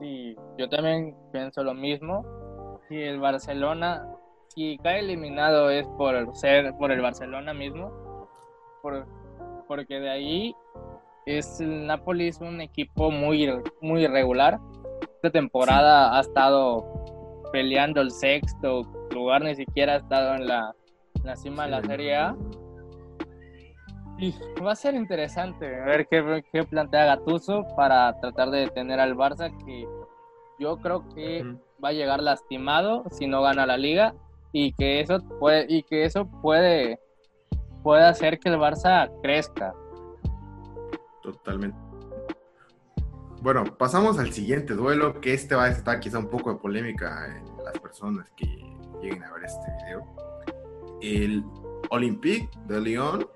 Sí, 0.00 0.36
yo 0.56 0.68
también 0.68 1.16
pienso 1.32 1.64
lo 1.64 1.74
mismo. 1.74 2.80
Si 2.88 2.96
el 2.96 3.18
Barcelona, 3.18 4.06
si 4.48 4.78
cae 4.78 5.00
eliminado 5.00 5.70
es 5.70 5.86
por 5.98 6.34
ser 6.36 6.72
por 6.78 6.92
el 6.92 7.00
Barcelona 7.00 7.52
mismo, 7.52 8.28
porque 9.66 9.98
de 9.98 10.08
ahí 10.08 10.54
es 11.26 11.60
el 11.60 11.86
Napoli 11.86 12.28
es 12.28 12.40
un 12.40 12.60
equipo 12.60 13.10
muy, 13.10 13.50
muy 13.80 14.04
irregular. 14.04 14.60
Esta 15.16 15.30
temporada 15.30 16.16
ha 16.16 16.20
estado 16.20 16.86
peleando 17.52 18.00
el 18.00 18.12
sexto 18.12 18.82
lugar, 19.10 19.42
ni 19.42 19.56
siquiera 19.56 19.94
ha 19.94 19.96
estado 19.96 20.36
en 20.36 20.46
la 20.46 20.74
la 21.24 21.36
cima 21.36 21.64
de 21.64 21.70
la 21.70 21.82
Serie 21.82 22.16
A. 22.16 22.36
Y 24.18 24.34
va 24.62 24.72
a 24.72 24.76
ser 24.76 24.94
interesante 24.94 25.68
ver 25.68 26.08
qué, 26.08 26.44
qué 26.52 26.64
plantea 26.64 27.04
Gatuso 27.04 27.64
para 27.76 28.18
tratar 28.20 28.50
de 28.50 28.60
detener 28.60 28.98
al 28.98 29.16
Barça, 29.16 29.56
que 29.64 29.86
yo 30.58 30.76
creo 30.78 31.08
que 31.14 31.44
va 31.82 31.90
a 31.90 31.92
llegar 31.92 32.20
lastimado 32.20 33.04
si 33.12 33.28
no 33.28 33.42
gana 33.42 33.64
la 33.64 33.76
liga 33.76 34.14
y 34.52 34.72
que 34.72 35.00
eso 35.00 35.20
puede, 35.38 35.66
y 35.68 35.84
que 35.84 36.04
eso 36.04 36.26
puede, 36.42 36.98
puede 37.84 38.04
hacer 38.04 38.40
que 38.40 38.48
el 38.48 38.56
Barça 38.56 39.08
crezca. 39.22 39.72
Totalmente. 41.22 41.78
Bueno, 43.40 43.64
pasamos 43.78 44.18
al 44.18 44.32
siguiente 44.32 44.74
duelo, 44.74 45.20
que 45.20 45.32
este 45.32 45.54
va 45.54 45.66
a 45.66 45.68
estar 45.68 46.00
quizá 46.00 46.18
un 46.18 46.28
poco 46.28 46.52
de 46.52 46.58
polémica 46.58 47.36
en 47.36 47.64
las 47.64 47.78
personas 47.78 48.28
que 48.36 48.46
lleguen 49.00 49.22
a 49.22 49.32
ver 49.32 49.44
este 49.44 49.64
video 49.86 50.04
el 51.00 51.44
Olympique 51.90 52.50
de 52.66 52.80
Lyon 52.80 53.28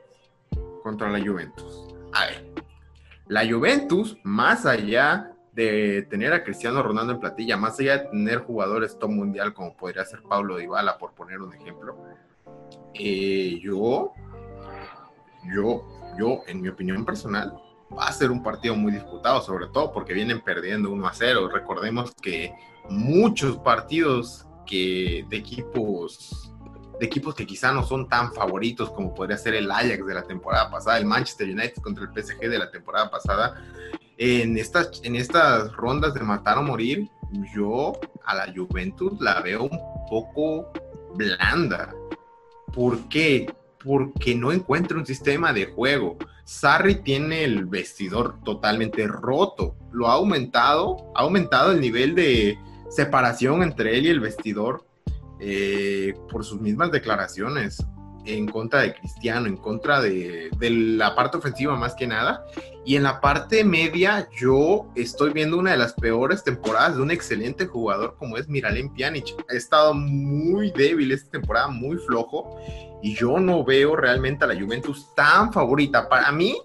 contra 0.83 1.11
la 1.11 1.21
Juventus. 1.21 1.87
A 2.13 2.27
ver, 2.27 2.53
la 3.29 3.47
Juventus, 3.49 4.19
más 4.25 4.67
allá 4.67 5.33
de 5.53 6.03
tener 6.11 6.33
a 6.33 6.43
Cristiano 6.45 6.83
Ronaldo 6.83 7.13
en 7.13 7.21
platilla, 7.21 7.57
más 7.57 7.79
allá 7.79 7.99
de 7.99 8.09
tener 8.09 8.39
jugadores 8.41 8.99
top 8.99 9.11
mundial 9.11 9.55
como 9.55 9.77
podría 9.77 10.05
ser 10.05 10.23
Pablo 10.23 10.57
Dybala, 10.57 10.99
por 10.99 11.15
poner 11.15 11.41
un 11.41 11.55
ejemplo, 11.55 11.97
eh, 12.95 13.59
yo, 13.63 14.13
yo, 15.55 15.87
yo, 16.19 16.41
en 16.47 16.61
mi 16.61 16.69
opinión 16.69 17.05
personal, 17.05 17.55
va 17.97 18.07
a 18.07 18.13
ser 18.13 18.31
un 18.31 18.43
partido 18.43 18.75
muy 18.75 18.93
disputado, 18.93 19.41
sobre 19.43 19.67
todo 19.69 19.93
porque 19.93 20.15
vienen 20.15 20.41
perdiendo 20.41 20.91
1 20.91 21.07
a 21.07 21.13
0. 21.13 21.49
Recordemos 21.49 22.15
que 22.15 22.55
muchos 22.89 23.59
partidos 23.59 24.47
que 24.67 25.27
de 25.29 25.37
equipos 25.37 26.52
equipos 27.03 27.35
que 27.35 27.47
quizá 27.47 27.73
no 27.73 27.85
son 27.85 28.09
tan 28.09 28.33
favoritos 28.33 28.91
como 28.91 29.15
podría 29.15 29.37
ser 29.39 29.55
el 29.55 29.71
Ajax 29.71 30.07
de 30.07 30.15
la 30.15 30.23
temporada 30.23 30.71
pasada, 30.71 30.99
el 30.99 31.07
Manchester 31.07 31.49
United 31.49 31.83
contra 31.83 32.05
el 32.05 32.11
PSG 32.11 32.41
de 32.41 32.59
la 32.59 32.71
temporada 32.71 33.11
pasada, 33.11 33.63
en 34.19 34.57
estas, 34.57 35.01
en 35.03 35.17
estas 35.17 35.73
rondas 35.73 36.15
de 36.15 36.21
matar 36.21 36.59
o 36.59 36.63
morir, 36.63 37.09
yo 37.55 37.93
a 38.25 38.35
la 38.35 38.53
Juventus 38.55 39.21
la 39.21 39.41
veo 39.41 39.65
un 39.65 39.81
poco 40.09 40.71
blanda. 41.15 41.95
¿Por 42.73 43.09
qué? 43.09 43.53
Porque 43.83 44.35
no 44.35 44.53
encuentra 44.53 44.99
un 44.99 45.07
sistema 45.07 45.53
de 45.53 45.67
juego. 45.67 46.17
Sarri 46.45 46.97
tiene 46.97 47.45
el 47.45 47.67
vestidor 47.67 48.39
totalmente 48.45 49.07
roto. 49.07 49.75
Lo 49.91 50.09
ha 50.09 50.15
aumentado, 50.15 51.13
ha 51.15 51.23
aumentado 51.23 51.73
el 51.73 51.81
nivel 51.81 52.15
de 52.15 52.59
separación 52.91 53.63
entre 53.63 53.97
él 53.99 54.07
y 54.07 54.11
el 54.11 54.21
vestidor 54.21 54.85
eh, 55.45 56.15
por 56.31 56.45
sus 56.45 56.61
mismas 56.61 56.93
declaraciones 56.93 57.85
en 58.25 58.47
contra 58.47 58.83
de 58.83 58.95
Cristiano, 58.95 59.49
en 59.49 59.57
contra 59.57 60.01
de, 60.01 60.51
la 60.61 61.17
parte 61.17 61.39
ofensiva 61.39 61.77
más 61.77 61.97
que 61.97 62.07
nada. 62.07 62.45
Y 62.85 62.95
en 62.95 63.03
la 63.03 63.21
parte 63.21 63.65
media 63.65 64.29
yo 64.39 64.87
estoy 64.95 65.33
viendo 65.33 65.59
una 65.59 65.73
de 65.73 65.79
las 65.79 65.95
peores 65.95 66.45
temporadas 66.45 66.95
de 66.95 67.03
un 67.03 67.11
excelente 67.11 67.67
jugador 67.67 68.15
como 68.19 68.37
es 68.37 68.49
Miralem 68.49 68.93
Pjanic. 68.95 69.35
Ha 69.51 69.55
estado 69.55 69.95
muy 69.95 70.71
débil 70.71 71.11
esta 71.11 71.33
temporada, 71.33 71.67
muy 71.67 71.97
flojo. 71.97 72.57
Y 73.03 73.17
yo 73.17 73.41
no 73.41 73.65
veo 73.65 73.97
realmente 73.97 74.45
a 74.45 74.47
la 74.47 74.55
Juventus 74.55 75.13
tan 75.17 75.53
favorita. 75.53 76.09
Para 76.09 76.31
mí, 76.31 76.57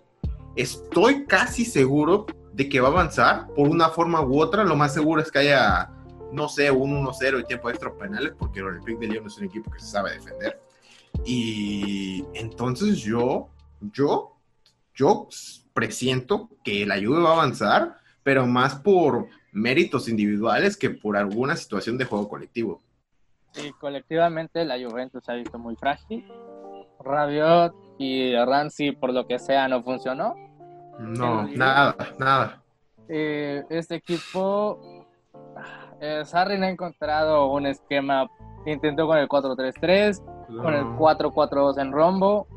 estoy 0.56 1.26
casi 1.26 1.66
seguro 1.66 2.28
de 2.54 2.70
que 2.70 2.80
va 2.80 2.90
a 2.90 2.92
avanzar 2.92 3.48
por 3.56 3.68
una 3.68 3.90
forma 3.90 4.22
u 4.22 4.40
otra. 4.40 4.64
Lo 4.64 4.76
más 4.76 4.94
seguro 4.94 5.20
es 5.20 5.32
que 5.32 5.40
haya, 5.40 5.90
no 6.32 6.50
sé, 6.50 6.72
un 6.72 7.06
1-0 7.06 7.42
y 7.42 7.44
tiempo 7.46 7.70
extra 7.70 7.94
penales, 7.94 8.34
porque 8.38 8.60
el 8.60 8.66
Olympique 8.66 9.00
de 9.00 9.08
Lyon 9.08 9.28
es 9.28 9.38
un 9.38 9.46
equipo 9.46 9.72
que 9.72 9.80
se 9.80 9.88
sabe 9.88 10.14
defender 10.14 10.62
y 11.26 12.26
entonces 12.34 13.00
yo, 13.00 13.50
yo, 13.80 14.36
yo 14.94 15.28
presiento 15.74 16.50
que 16.64 16.86
la 16.86 16.96
Juve 16.96 17.22
va 17.22 17.32
a 17.32 17.34
avanzar, 17.34 17.98
pero 18.24 18.46
más 18.46 18.76
por 18.76 19.28
méritos 19.52 20.08
individuales 20.08 20.78
que 20.78 20.90
por 20.90 21.18
alguna 21.18 21.56
situación 21.56 21.98
de 21.98 22.06
juego 22.06 22.30
colectivo. 22.30 22.82
Sí, 23.52 23.72
colectivamente 23.80 24.64
la 24.66 24.78
Juventus 24.78 25.24
se 25.24 25.32
ha 25.32 25.36
visto 25.36 25.58
muy 25.58 25.76
frágil. 25.76 26.26
Rabiot 27.00 27.74
y 27.98 28.36
Ranzi, 28.36 28.92
por 28.92 29.14
lo 29.14 29.26
que 29.28 29.40
sea, 29.40 29.68
no 29.68 29.84
funcionó. 29.84 30.36
No, 31.00 31.48
nada, 31.48 31.96
nada. 32.20 32.64
Eh, 33.08 33.64
este 33.70 33.96
equipo, 33.96 34.97
eh, 36.00 36.24
Sarri 36.26 36.58
no 36.58 36.66
ha 36.66 36.70
encontrado 36.70 37.52
un 37.52 37.66
esquema, 37.66 38.30
intentó 38.66 39.08
con 39.08 39.18
el 39.18 39.28
4-3-3, 39.28 40.22
con 40.48 40.74
el 40.74 40.86
4-4-2 40.86 41.82
en 41.82 41.92
rombo. 41.92 42.48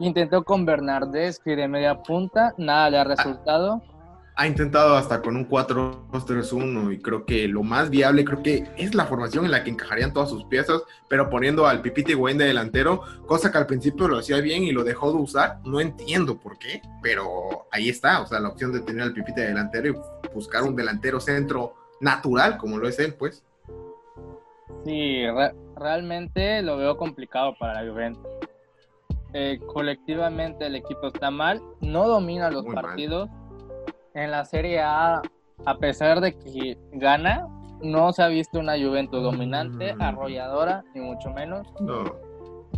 Intentó 0.00 0.44
con 0.44 0.64
Bernardeschi 0.64 1.56
de 1.56 1.66
media 1.66 2.00
punta, 2.02 2.54
nada 2.56 2.90
le 2.90 2.98
ha 2.98 3.04
resultado. 3.04 3.82
Ha, 4.36 4.46
intentado 4.46 4.94
hasta 4.94 5.20
con 5.20 5.34
un 5.34 5.48
4-2-3-1 5.48 6.94
y 6.94 7.02
creo 7.02 7.26
que 7.26 7.48
lo 7.48 7.64
más 7.64 7.90
viable, 7.90 8.24
creo 8.24 8.40
que 8.40 8.68
es 8.76 8.94
la 8.94 9.06
formación 9.06 9.44
en 9.44 9.50
la 9.50 9.64
que 9.64 9.70
encajarían 9.70 10.12
todas 10.12 10.28
sus 10.28 10.44
piezas, 10.44 10.82
pero 11.08 11.28
poniendo 11.28 11.66
al 11.66 11.82
Pipite 11.82 12.14
Wayne 12.14 12.44
de 12.44 12.48
delantero, 12.50 13.02
cosa 13.26 13.50
que 13.50 13.58
al 13.58 13.66
principio 13.66 14.06
lo 14.06 14.18
hacía 14.18 14.40
bien 14.40 14.62
y 14.62 14.70
lo 14.70 14.84
dejó 14.84 15.10
de 15.10 15.18
usar. 15.18 15.58
No 15.64 15.80
entiendo 15.80 16.38
por 16.38 16.56
qué, 16.58 16.80
pero 17.02 17.66
ahí 17.72 17.88
está, 17.88 18.20
o 18.20 18.26
sea, 18.26 18.38
la 18.38 18.50
opción 18.50 18.72
de 18.72 18.80
tener 18.80 19.02
al 19.02 19.12
Pipite 19.12 19.40
de 19.40 19.48
delantero 19.48 19.88
y 19.88 20.28
buscar 20.32 20.62
un 20.62 20.76
delantero 20.76 21.18
centro 21.18 21.74
natural 22.00 22.58
como 22.58 22.78
lo 22.78 22.88
es 22.88 22.98
él, 22.98 23.14
pues. 23.14 23.44
Sí, 24.84 25.22
realmente 25.76 26.62
lo 26.62 26.76
veo 26.76 26.96
complicado 26.96 27.54
para 27.58 27.82
la 27.82 27.90
Juventus. 27.90 28.26
Eh, 29.34 29.60
colectivamente 29.66 30.66
el 30.66 30.76
equipo 30.76 31.08
está 31.08 31.30
mal, 31.30 31.62
no 31.80 32.08
domina 32.08 32.50
los 32.50 32.64
partidos. 32.64 33.28
En 34.14 34.30
la 34.30 34.44
Serie 34.44 34.80
A, 34.80 35.20
a 35.66 35.78
pesar 35.78 36.20
de 36.20 36.36
que 36.36 36.78
gana, 36.92 37.46
no 37.82 38.12
se 38.12 38.22
ha 38.22 38.28
visto 38.28 38.58
una 38.58 38.78
Juventus 38.78 39.22
dominante, 39.22 39.94
mm. 39.94 40.02
arrolladora, 40.02 40.84
ni 40.94 41.00
mucho 41.00 41.30
menos. 41.30 41.68
No. 41.80 42.04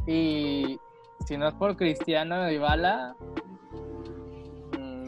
Y 0.07 0.79
si 1.27 1.37
no 1.37 1.49
es 1.49 1.55
por 1.55 1.77
Cristiano 1.77 2.47
Dybala, 2.47 3.15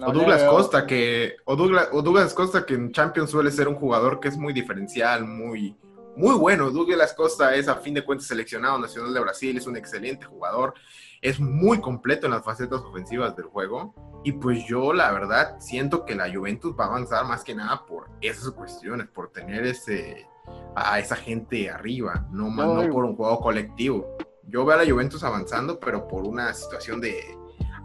o 0.07 0.13
Douglas 0.13 0.45
Costa, 0.45 0.87
que 0.87 1.37
o 1.45 1.57
Douglas, 1.57 1.89
o 1.93 2.03
Douglas 2.03 2.35
Costa 2.35 2.65
que 2.65 2.75
en 2.75 2.93
Champions 2.93 3.31
suele 3.31 3.51
ser 3.51 3.69
un 3.69 3.77
jugador 3.77 4.21
que 4.21 4.29
es 4.29 4.37
muy 4.37 4.53
diferencial, 4.53 5.25
muy 5.25 5.77
muy 6.17 6.37
bueno. 6.37 6.71
Douglas 6.71 7.15
Costa 7.15 7.55
es 7.55 7.69
a 7.69 7.77
fin 7.77 7.95
de 7.95 8.05
cuentas 8.05 8.29
seleccionado 8.29 8.79
nacional 8.79 9.15
de 9.15 9.21
Brasil, 9.21 9.57
es 9.57 9.67
un 9.67 9.77
excelente 9.77 10.27
jugador, 10.27 10.75
es 11.21 11.41
muy 11.41 11.81
completo 11.81 12.27
en 12.27 12.33
las 12.33 12.45
facetas 12.45 12.81
ofensivas 12.81 13.37
del 13.37 13.47
juego. 13.47 13.95
Y 14.25 14.33
pues 14.33 14.65
yo 14.67 14.93
la 14.93 15.11
verdad 15.11 15.57
siento 15.59 16.05
que 16.05 16.15
la 16.15 16.33
Juventus 16.33 16.75
va 16.79 16.85
a 16.85 16.89
avanzar 16.89 17.27
más 17.27 17.43
que 17.43 17.55
nada 17.55 17.85
por 17.87 18.11
esas 18.21 18.51
cuestiones, 18.53 19.09
por 19.09 19.31
tener 19.31 19.65
ese 19.67 20.29
a 20.75 20.99
esa 20.99 21.15
gente 21.15 21.71
arriba, 21.71 22.27
no, 22.33 22.51
no 22.51 22.91
por 22.91 23.05
un 23.05 23.17
juego 23.17 23.41
colectivo. 23.41 24.17
Yo 24.49 24.65
veo 24.65 24.77
a 24.77 24.85
la 24.85 24.91
Juventus 24.91 25.23
avanzando, 25.23 25.79
pero 25.79 26.09
por 26.09 26.25
una 26.25 26.53
situación 26.53 27.01
de, 27.01 27.39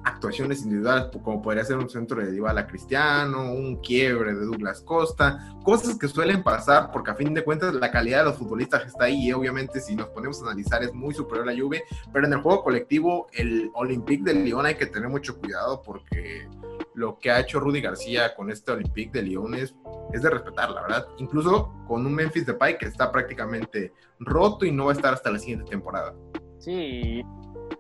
actuaciones 0.08 0.64
individuales, 0.64 1.08
como 1.24 1.42
podría 1.42 1.64
ser 1.64 1.78
un 1.78 1.90
centro 1.90 2.22
de 2.22 2.32
Dybala 2.32 2.66
Cristiano, 2.66 3.52
un 3.52 3.78
quiebre 3.78 4.34
de 4.34 4.46
Douglas 4.46 4.82
Costa, 4.82 5.56
cosas 5.64 5.98
que 5.98 6.08
suelen 6.08 6.44
pasar 6.44 6.92
porque 6.92 7.12
a 7.12 7.16
fin 7.16 7.34
de 7.34 7.44
cuentas 7.44 7.74
la 7.74 7.92
calidad 7.92 8.20
de 8.20 8.26
los 8.26 8.38
futbolistas 8.38 8.86
está 8.88 9.06
ahí 9.06 9.28
y 9.28 9.34
obviamente 9.34 9.82
si 9.82 9.96
nos 9.96 10.08
ponemos 10.10 10.42
a 10.42 10.46
analizar 10.46 10.82
es 10.84 10.94
muy 10.94 11.14
superior 11.14 11.48
a 11.48 11.52
la 11.52 11.60
Juve, 11.60 11.84
pero 12.14 12.26
en 12.26 12.34
el 12.34 12.42
juego 12.42 12.64
colectivo 12.64 13.28
el 13.34 13.70
Olympique 13.74 14.24
de 14.24 14.34
Lyon 14.34 14.66
hay 14.66 14.76
que 14.76 14.86
tener 14.86 15.10
mucho 15.10 15.38
cuidado 15.38 15.82
porque 15.82 16.48
lo 16.94 17.20
que 17.20 17.30
ha 17.30 17.40
hecho 17.40 17.60
Rudy 17.60 17.82
García 17.82 18.34
con 18.34 18.50
este 18.50 18.72
Olympique 18.72 19.12
de 19.12 19.24
Lyon 19.24 19.54
es, 19.56 19.76
de 20.12 20.30
respetar, 20.30 20.72
la 20.72 20.82
verdad, 20.82 21.08
incluso 21.18 21.72
con 21.88 22.06
un 22.06 22.14
Memphis 22.14 22.46
Depay 22.46 22.78
que 22.78 22.86
está 22.86 23.12
prácticamente 23.12 23.94
roto 24.20 24.66
y 24.66 24.72
no 24.72 24.86
va 24.86 24.94
a 24.94 24.96
estar 24.96 25.14
hasta 25.14 25.30
la 25.30 25.38
siguiente 25.38 25.70
temporada. 25.70 26.16
Sí, 26.58 27.24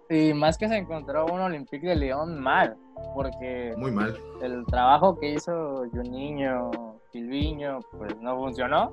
y 0.09 0.33
más 0.33 0.57
que 0.57 0.67
se 0.67 0.77
encontró 0.77 1.25
un 1.25 1.41
Olympique 1.41 1.87
de 1.87 1.95
León 1.95 2.39
mal, 2.39 2.77
porque 3.13 3.73
muy 3.77 3.91
mal. 3.91 4.17
El 4.41 4.65
trabajo 4.65 5.19
que 5.19 5.33
hizo 5.33 5.85
Juninho, 5.91 6.99
Silviño, 7.11 7.79
pues 7.97 8.15
no 8.21 8.35
funcionó. 8.37 8.91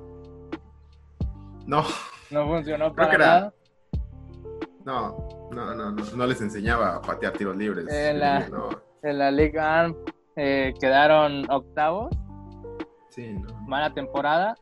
No. 1.67 1.83
No 2.31 2.47
funcionó 2.47 2.95
para 2.95 3.19
nada. 3.19 3.55
No, 4.85 5.17
no, 5.51 5.75
no, 5.75 5.93
no, 5.93 6.27
les 6.27 6.41
enseñaba 6.41 6.97
a 6.97 7.01
patear 7.01 7.33
tiros 7.33 7.57
libres. 7.57 7.87
En 7.89 8.21
la, 8.21 8.47
en 9.03 9.19
la 9.19 9.31
Liga 9.31 9.95
eh, 10.37 10.75
quedaron 10.79 11.51
octavos. 11.51 12.15
Sí, 13.11 13.35
no. 13.35 13.49
Mala 13.67 13.95
temporada. 13.95 14.57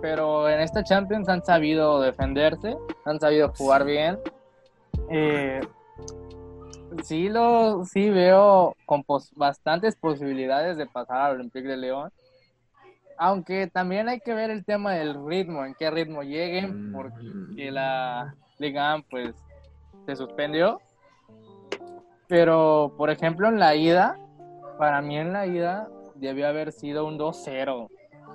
Pero 0.00 0.48
en 0.48 0.60
esta 0.60 0.84
Champions 0.84 1.28
han 1.28 1.44
sabido 1.44 2.00
defenderse, 2.00 2.76
han 3.04 3.18
sabido 3.18 3.52
jugar 3.56 3.84
bien 3.84 4.18
eh, 5.10 5.60
sí, 7.02 7.28
lo, 7.28 7.84
sí 7.84 8.10
veo 8.10 8.74
con 8.86 9.04
bastantes 9.36 9.96
posibilidades 9.96 10.76
de 10.76 10.86
pasar 10.86 11.18
al 11.18 11.36
Olympique 11.36 11.68
de 11.68 11.76
León. 11.76 12.10
Aunque 13.16 13.66
también 13.66 14.08
hay 14.08 14.20
que 14.20 14.32
ver 14.32 14.50
el 14.50 14.64
tema 14.64 14.92
del 14.92 15.26
ritmo, 15.26 15.64
en 15.64 15.74
qué 15.74 15.90
ritmo 15.90 16.22
lleguen, 16.22 16.92
porque 16.92 17.70
la 17.70 18.34
Liga 18.58 19.02
pues 19.10 19.34
se 20.06 20.14
suspendió. 20.14 20.80
Pero, 22.28 22.94
por 22.96 23.10
ejemplo, 23.10 23.48
en 23.48 23.58
la 23.58 23.74
ida, 23.74 24.16
para 24.78 25.02
mí 25.02 25.16
en 25.16 25.32
la 25.32 25.46
ida 25.46 25.88
debió 26.14 26.46
haber 26.46 26.72
sido 26.72 27.06
un 27.06 27.18
2-0. 27.18 27.88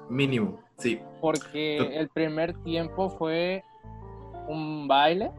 Mínimo, 0.10 0.60
sí. 0.77 1.00
Porque 1.22 1.77
el 1.98 2.10
primer 2.10 2.53
tiempo 2.63 3.10
fue 3.10 3.63
un 4.48 4.88
baile 4.88 5.32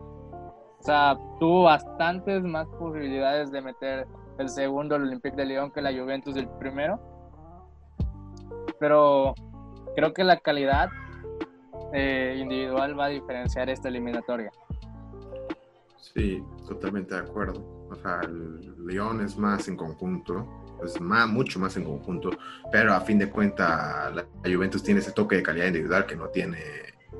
o 0.85 0.87
sea, 0.87 1.19
tuvo 1.41 1.63
bastantes 1.63 2.43
más 2.43 2.67
posibilidades 2.79 3.51
de 3.51 3.63
meter 3.63 4.07
el 4.37 4.51
segundo 4.51 4.97
el 4.97 5.05
Olympique 5.05 5.35
de 5.35 5.47
Lyon 5.47 5.71
que 5.71 5.81
la 5.81 5.91
Juventus 5.91 6.37
el 6.37 6.47
primero. 6.59 7.01
Pero 8.79 9.33
creo 9.97 10.13
que 10.13 10.25
la 10.25 10.39
calidad 10.41 10.91
eh, 11.95 12.37
individual 12.39 13.01
va 13.01 13.07
a 13.07 13.09
diferenciar 13.09 13.71
esta 13.71 13.89
eliminatoria. 13.89 14.51
Sí, 15.97 16.45
totalmente 16.69 17.15
de 17.15 17.21
acuerdo. 17.23 17.65
O 17.91 17.95
sea, 17.95 18.21
el 18.23 18.87
Lyon 18.87 19.23
es 19.23 19.39
más 19.39 19.67
en 19.69 19.79
conjunto 19.79 20.47
pues 20.79 21.01
más, 21.01 21.27
mucho 21.27 21.59
más 21.59 21.79
en 21.79 21.85
conjunto, 21.85 22.29
pero 22.71 22.93
a 22.93 23.01
fin 23.01 23.19
de 23.19 23.31
cuentas 23.31 24.15
la, 24.15 24.27
Juventus 24.45 24.83
tiene 24.83 25.01
ese 25.01 25.13
toque 25.13 25.37
de 25.37 25.43
calidad 25.43 25.69
individual 25.69 26.05
que 26.05 26.15
no 26.15 26.29
tiene 26.29 26.59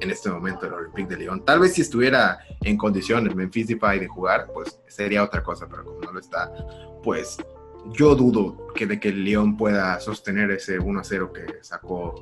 en 0.01 0.11
este 0.11 0.31
momento 0.31 0.67
el 0.67 0.75
Olympique 0.75 1.09
de 1.09 1.17
Lyon. 1.19 1.45
Tal 1.45 1.61
vez 1.61 1.75
si 1.75 1.83
estuviera 1.83 2.39
en 2.63 2.77
condiciones 2.77 3.35
Memphis 3.35 3.69
Depay 3.69 4.01
de 4.01 4.09
jugar, 4.09 4.49
pues 4.53 4.81
sería 4.89 5.23
otra 5.23 5.43
cosa, 5.43 5.67
pero 5.69 5.85
como 5.85 6.01
no 6.01 6.13
lo 6.13 6.21
está, 6.21 6.53
pues 7.03 7.39
yo 7.93 8.15
dudo 8.15 8.69
que 8.75 8.87
de 8.87 8.99
que 8.99 9.09
el 9.09 9.25
Lyon 9.25 9.57
pueda 9.57 9.99
sostener 10.01 10.51
ese 10.51 10.79
1-0 10.79 11.33
que 11.33 11.63
sacó 11.63 12.15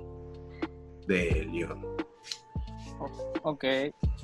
de 1.06 1.46
Lyon. 1.50 1.84
Ok, 3.42 3.64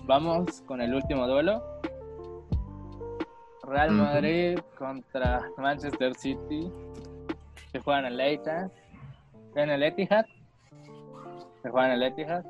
vamos 0.04 0.62
con 0.66 0.80
el 0.80 0.94
último 0.94 1.26
duelo. 1.26 1.62
Real 3.64 3.90
Madrid 3.90 4.58
contra 4.78 5.50
Manchester 5.58 6.14
City. 6.14 6.72
Se 7.70 7.80
juegan 7.80 8.06
en 8.06 8.12
el 8.14 8.20
Etihad. 8.20 8.70
En 9.56 9.70
el 9.70 9.82
Etihad. 9.82 10.24
Se 11.62 11.68
juegan 11.68 11.90
en 11.90 11.96
el 11.96 12.02
Etihad. 12.04 12.44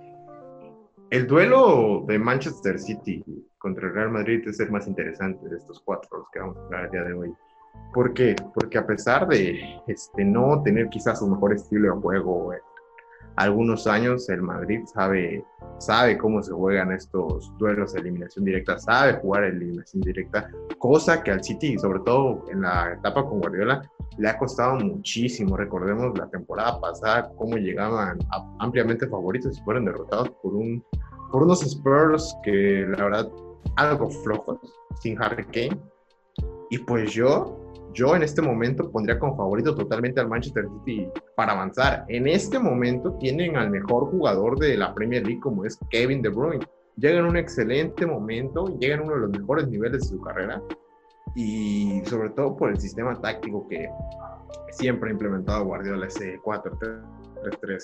El 1.10 1.26
duelo 1.26 2.04
de 2.06 2.18
Manchester 2.18 2.78
City 2.78 3.24
contra 3.56 3.86
el 3.86 3.94
Real 3.94 4.10
Madrid 4.10 4.46
es 4.46 4.60
el 4.60 4.70
más 4.70 4.86
interesante 4.86 5.48
de 5.48 5.56
estos 5.56 5.80
cuatro 5.80 6.18
los 6.18 6.28
que 6.30 6.38
vamos 6.38 6.58
a 6.58 6.64
hablar 6.64 6.84
el 6.84 6.90
día 6.90 7.02
de 7.02 7.14
hoy. 7.14 7.34
¿Por 7.94 8.12
qué? 8.12 8.36
Porque 8.52 8.76
a 8.76 8.86
pesar 8.86 9.26
de 9.26 9.58
este, 9.86 10.22
no 10.22 10.62
tener 10.62 10.90
quizás 10.90 11.22
un 11.22 11.30
mejor 11.30 11.54
estilo 11.54 11.94
de 11.94 12.00
juego, 12.02 12.52
algunos 13.38 13.86
años 13.86 14.28
el 14.28 14.42
Madrid 14.42 14.80
sabe, 14.84 15.44
sabe 15.78 16.18
cómo 16.18 16.42
se 16.42 16.52
juegan 16.52 16.90
estos 16.90 17.56
duelos 17.56 17.92
de 17.92 18.00
eliminación 18.00 18.44
directa, 18.44 18.78
sabe 18.78 19.14
jugar 19.14 19.44
eliminación 19.44 20.02
directa, 20.02 20.50
cosa 20.78 21.22
que 21.22 21.30
al 21.30 21.44
City, 21.44 21.78
sobre 21.78 22.00
todo 22.00 22.44
en 22.50 22.62
la 22.62 22.94
etapa 22.94 23.24
con 23.24 23.38
Guardiola, 23.40 23.88
le 24.16 24.28
ha 24.28 24.36
costado 24.36 24.74
muchísimo. 24.76 25.56
Recordemos 25.56 26.18
la 26.18 26.28
temporada 26.28 26.80
pasada, 26.80 27.30
cómo 27.36 27.56
llegaban 27.56 28.18
ampliamente 28.58 29.06
favoritos 29.06 29.56
y 29.56 29.62
fueron 29.62 29.84
derrotados 29.84 30.30
por, 30.42 30.54
un, 30.54 30.84
por 31.30 31.44
unos 31.44 31.62
Spurs 31.62 32.36
que 32.42 32.86
la 32.88 33.04
verdad 33.04 33.30
algo 33.76 34.10
flojos, 34.10 34.58
sin 35.00 35.20
Harry 35.22 35.44
Kane. 35.44 35.80
Y 36.70 36.78
pues 36.78 37.12
yo 37.12 37.67
yo 37.98 38.14
en 38.14 38.22
este 38.22 38.40
momento 38.40 38.92
pondría 38.92 39.18
como 39.18 39.36
favorito 39.36 39.74
totalmente 39.74 40.20
al 40.20 40.28
Manchester 40.28 40.66
City 40.84 41.08
para 41.34 41.52
avanzar. 41.52 42.04
En 42.06 42.28
este 42.28 42.60
momento 42.60 43.14
tienen 43.14 43.56
al 43.56 43.70
mejor 43.70 44.08
jugador 44.12 44.56
de 44.56 44.76
la 44.76 44.94
Premier 44.94 45.26
League 45.26 45.40
como 45.40 45.64
es 45.64 45.76
Kevin 45.90 46.22
De 46.22 46.28
Bruyne. 46.28 46.64
Llega 46.96 47.18
en 47.18 47.24
un 47.24 47.36
excelente 47.36 48.06
momento, 48.06 48.78
llega 48.78 48.94
en 48.94 49.00
uno 49.00 49.14
de 49.14 49.20
los 49.22 49.30
mejores 49.30 49.66
niveles 49.66 50.02
de 50.02 50.08
su 50.08 50.20
carrera 50.20 50.62
y 51.34 52.00
sobre 52.04 52.30
todo 52.30 52.56
por 52.56 52.70
el 52.70 52.78
sistema 52.78 53.20
táctico 53.20 53.66
que 53.68 53.90
siempre 54.70 55.10
ha 55.10 55.12
implementado 55.12 55.64
Guardiola, 55.64 56.06
ese 56.06 56.38
4-3-3 56.38 57.82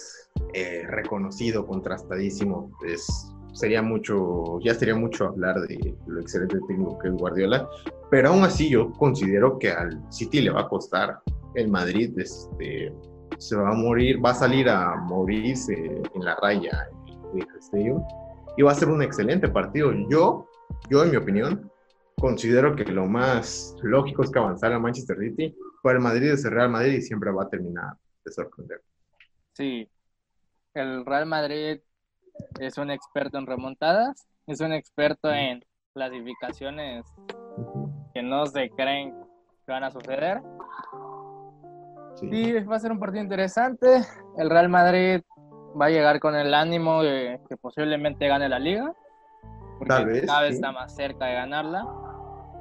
eh, 0.53 0.87
reconocido, 0.91 1.67
contrastadísimo. 1.67 2.71
Es 2.87 3.34
sería 3.55 3.81
mucho, 3.81 4.61
ya 4.61 4.75
sería 4.75 4.95
mucho 4.95 5.29
hablar 5.29 5.61
de 5.61 5.97
lo 6.07 6.21
excelente 6.21 6.59
técnico 6.69 6.99
que 6.99 7.09
es 7.09 7.15
Guardiola, 7.15 7.69
pero 8.11 8.29
aún 8.31 8.45
así 8.45 8.69
yo 8.69 8.93
considero 8.93 9.59
que 9.59 9.71
al 9.71 10.01
City 10.13 10.43
le 10.43 10.51
va 10.51 10.63
a 10.63 10.69
costar 10.69 11.21
el 11.55 11.69
Madrid, 11.69 12.13
este, 12.19 12.93
se 13.39 13.57
va 13.57 13.71
a 13.71 13.75
morir, 13.75 14.25
va 14.25 14.31
a 14.31 14.35
salir 14.35 14.69
a 14.69 14.97
morirse 14.97 15.75
en 16.15 16.25
la 16.25 16.35
raya 16.37 16.89
en 17.33 17.41
el 17.41 18.03
y 18.57 18.63
va 18.63 18.73
a 18.73 18.75
ser 18.75 18.89
un 18.89 19.03
excelente 19.03 19.49
partido. 19.49 19.93
Yo, 20.09 20.49
yo 20.91 21.05
en 21.05 21.11
mi 21.11 21.17
opinión, 21.17 21.71
considero 22.17 22.77
que 22.77 22.85
lo 22.85 23.07
más 23.07 23.77
lógico 23.83 24.23
es 24.23 24.31
que 24.31 24.39
avanzar 24.39 24.73
a 24.73 24.79
Manchester 24.79 25.19
City, 25.19 25.57
pero 25.83 25.99
el 25.99 26.03
Madrid 26.03 26.33
es 26.33 26.45
el 26.45 26.53
Real 26.53 26.71
Madrid 26.71 26.95
y 26.95 27.03
siempre 27.03 27.31
va 27.31 27.45
a 27.45 27.49
terminar 27.49 27.95
de 28.25 28.33
sorprender. 28.33 28.83
Sí, 29.53 29.89
el 30.75 31.05
Real 31.05 31.27
Madrid 31.27 31.81
es 32.61 32.79
un 32.79 32.91
experto 32.91 33.39
en 33.39 33.47
remontadas, 33.47 34.27
es 34.47 34.61
un 34.61 34.73
experto 34.73 35.31
en 35.33 35.65
clasificaciones 35.95 37.05
que 38.13 38.23
no 38.23 38.47
se 38.47 38.71
creen 38.71 39.15
que 39.65 39.73
van 39.73 39.85
a 39.85 39.91
suceder. 39.91 40.43
Sí. 42.17 42.53
va 42.53 42.77
a 42.77 42.81
ser 42.81 42.93
un 42.93 43.01
partido 43.01 43.23
interesante. 43.23 44.03
El 44.39 44.51
Real 44.51 44.69
Madrid 44.69 45.21
va 45.81 45.87
a 45.87 45.91
llegar 45.91 46.21
con 46.21 46.37
el 46.37 46.55
ánimo 46.55 47.03
de 47.03 47.41
que 47.49 47.57
posiblemente 47.57 48.29
gane 48.29 48.49
la 48.49 48.59
liga. 48.59 48.93
Porque 49.79 49.89
Tal 49.89 50.07
vez, 50.07 50.27
cada 50.27 50.43
vez 50.43 50.55
está 50.55 50.73
más 50.73 50.95
cerca 50.95 51.27
de 51.27 51.35
ganarla. 51.35 51.85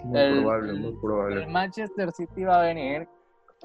Muy 0.04 0.20
el, 0.20 0.42
probable, 0.42 0.74
muy 0.74 0.96
probable. 1.00 1.44
El 1.44 1.50
Manchester 1.50 2.12
City 2.12 2.44
va 2.44 2.62
a 2.62 2.64
venir 2.64 3.08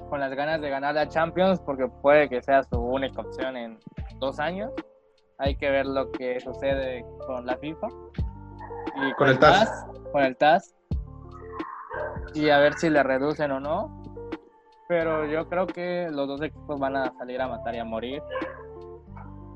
con 0.09 0.19
las 0.19 0.33
ganas 0.33 0.61
de 0.61 0.69
ganar 0.69 0.95
la 0.95 1.09
Champions 1.09 1.59
porque 1.59 1.87
puede 2.01 2.29
que 2.29 2.41
sea 2.41 2.63
su 2.63 2.79
única 2.79 3.21
opción 3.21 3.57
en 3.57 3.79
dos 4.19 4.39
años. 4.39 4.71
Hay 5.39 5.55
que 5.55 5.69
ver 5.69 5.85
lo 5.85 6.11
que 6.11 6.39
sucede 6.41 7.05
con 7.25 7.45
la 7.45 7.57
FIFA. 7.57 7.87
Y 8.95 9.13
con, 9.13 9.29
el 9.29 9.39
TAS. 9.39 9.85
Con 10.11 10.23
el 10.23 10.35
TAS. 10.35 10.75
Y 12.33 12.49
a 12.49 12.59
ver 12.59 12.73
si 12.73 12.89
le 12.89 13.01
reducen 13.03 13.51
o 13.51 13.59
no. 13.59 14.03
Pero 14.89 15.25
yo 15.25 15.47
creo 15.47 15.65
que 15.65 16.09
los 16.11 16.27
dos 16.27 16.41
equipos 16.41 16.77
van 16.79 16.97
a 16.97 17.13
salir 17.17 17.39
a 17.41 17.47
matar 17.47 17.73
y 17.75 17.79
a 17.79 17.85
morir. 17.85 18.21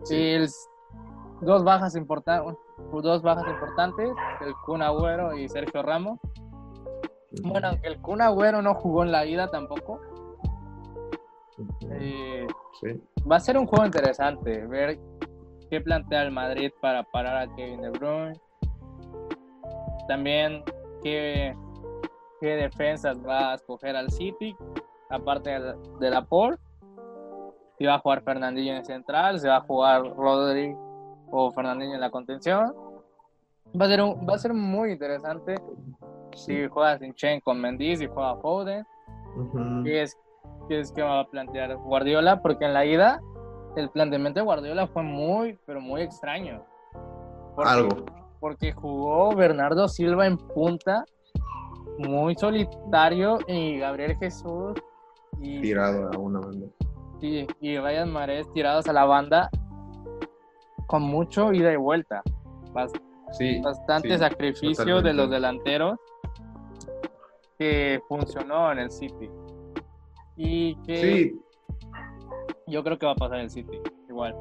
Sí. 0.03 0.37
dos 1.41 1.63
bajas 1.63 1.95
importantes, 1.95 2.55
dos 2.91 3.21
bajas 3.21 3.47
importantes, 3.47 4.09
el 4.41 4.53
Kun 4.65 4.81
Agüero 4.81 5.35
y 5.35 5.49
Sergio 5.49 5.81
Ramos. 5.81 6.19
Bueno, 7.41 7.69
aunque 7.69 7.87
el 7.87 8.01
Kun 8.01 8.21
Agüero 8.21 8.61
no 8.61 8.75
jugó 8.75 9.03
en 9.03 9.11
la 9.11 9.25
ida 9.25 9.49
tampoco. 9.49 9.99
Eh, 11.89 12.47
va 13.29 13.37
a 13.37 13.39
ser 13.39 13.57
un 13.57 13.65
juego 13.65 13.85
interesante, 13.85 14.65
ver 14.67 14.99
qué 15.73 15.81
plantea 15.81 16.21
el 16.21 16.29
Madrid 16.29 16.71
para 16.81 17.01
parar 17.01 17.35
a 17.35 17.55
Kevin 17.55 17.81
De 17.81 17.89
Bruyne. 17.89 18.39
También 20.07 20.63
qué, 21.01 21.57
qué 22.39 22.47
defensas 22.57 23.17
va 23.27 23.53
a 23.53 23.55
escoger 23.55 23.95
al 23.95 24.11
City, 24.11 24.55
aparte 25.09 25.49
de 25.99 26.09
la 26.11 26.23
Paul. 26.25 26.59
Si 27.79 27.87
va 27.87 27.95
a 27.95 27.99
jugar 27.99 28.21
Fernandinho 28.21 28.75
en 28.75 28.85
central, 28.85 29.39
si 29.39 29.47
va 29.47 29.55
a 29.55 29.61
jugar 29.61 30.03
Rodri 30.15 30.75
o 31.31 31.49
Fernandinho 31.49 31.95
en 31.95 32.01
la 32.01 32.11
contención. 32.11 32.71
Va 33.75 33.85
a 33.85 33.87
ser, 33.87 34.01
va 34.01 34.35
a 34.35 34.37
ser 34.37 34.53
muy 34.53 34.91
interesante 34.91 35.55
si 36.35 36.67
juega 36.67 36.99
Sinchen 36.99 37.39
con 37.39 37.59
Mendy, 37.59 37.97
si 37.97 38.05
juega 38.05 38.35
Foden. 38.35 38.85
¿Qué, 39.83 40.03
es, 40.03 40.15
¿Qué 40.69 40.81
es 40.81 40.91
que 40.91 41.01
va 41.01 41.21
a 41.21 41.27
plantear 41.27 41.75
Guardiola? 41.77 42.43
Porque 42.43 42.65
en 42.65 42.75
la 42.75 42.85
ida 42.85 43.19
el 43.75 43.89
planteamiento 43.89 44.39
de 44.39 44.45
Guardiola 44.45 44.87
fue 44.87 45.03
muy, 45.03 45.57
pero 45.65 45.81
muy 45.81 46.01
extraño. 46.01 46.63
Algo. 47.57 48.05
Porque 48.39 48.73
jugó 48.73 49.35
Bernardo 49.35 49.87
Silva 49.87 50.27
en 50.27 50.37
punta, 50.37 51.05
muy 51.97 52.35
solitario, 52.35 53.39
y 53.47 53.79
Gabriel 53.79 54.17
Jesús. 54.17 54.73
Y, 55.39 55.61
Tirado 55.61 56.11
a 56.11 56.17
una 56.17 56.39
banda. 56.39 56.67
Sí, 57.19 57.47
y 57.61 57.77
Ryan 57.77 58.11
Marés 58.11 58.51
tirados 58.53 58.87
a 58.87 58.93
la 58.93 59.05
banda 59.05 59.49
con 60.87 61.03
mucho 61.03 61.53
ida 61.53 61.71
y 61.71 61.77
vuelta. 61.77 62.21
sí, 63.31 63.61
bastante 63.61 64.17
sacrificio 64.17 65.01
de 65.01 65.13
los 65.13 65.29
delanteros 65.29 65.97
que 67.57 68.01
funcionó 68.07 68.71
en 68.71 68.79
el 68.79 68.91
City. 68.91 69.29
Y 70.35 70.75
que 70.83 70.97
sí 70.97 71.43
yo 72.67 72.83
creo 72.83 72.97
que 72.97 73.05
va 73.05 73.13
a 73.13 73.15
pasar 73.15 73.39
el 73.39 73.49
City, 73.49 73.79
igual. 74.09 74.35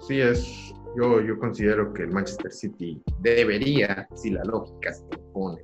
Sí, 0.00 0.20
es. 0.20 0.74
Yo, 0.96 1.20
yo 1.20 1.38
considero 1.38 1.92
que 1.92 2.04
el 2.04 2.10
Manchester 2.10 2.50
City 2.50 3.00
debería, 3.20 4.08
si 4.14 4.30
la 4.30 4.42
lógica 4.44 4.92
se 4.92 5.04
pone, 5.32 5.62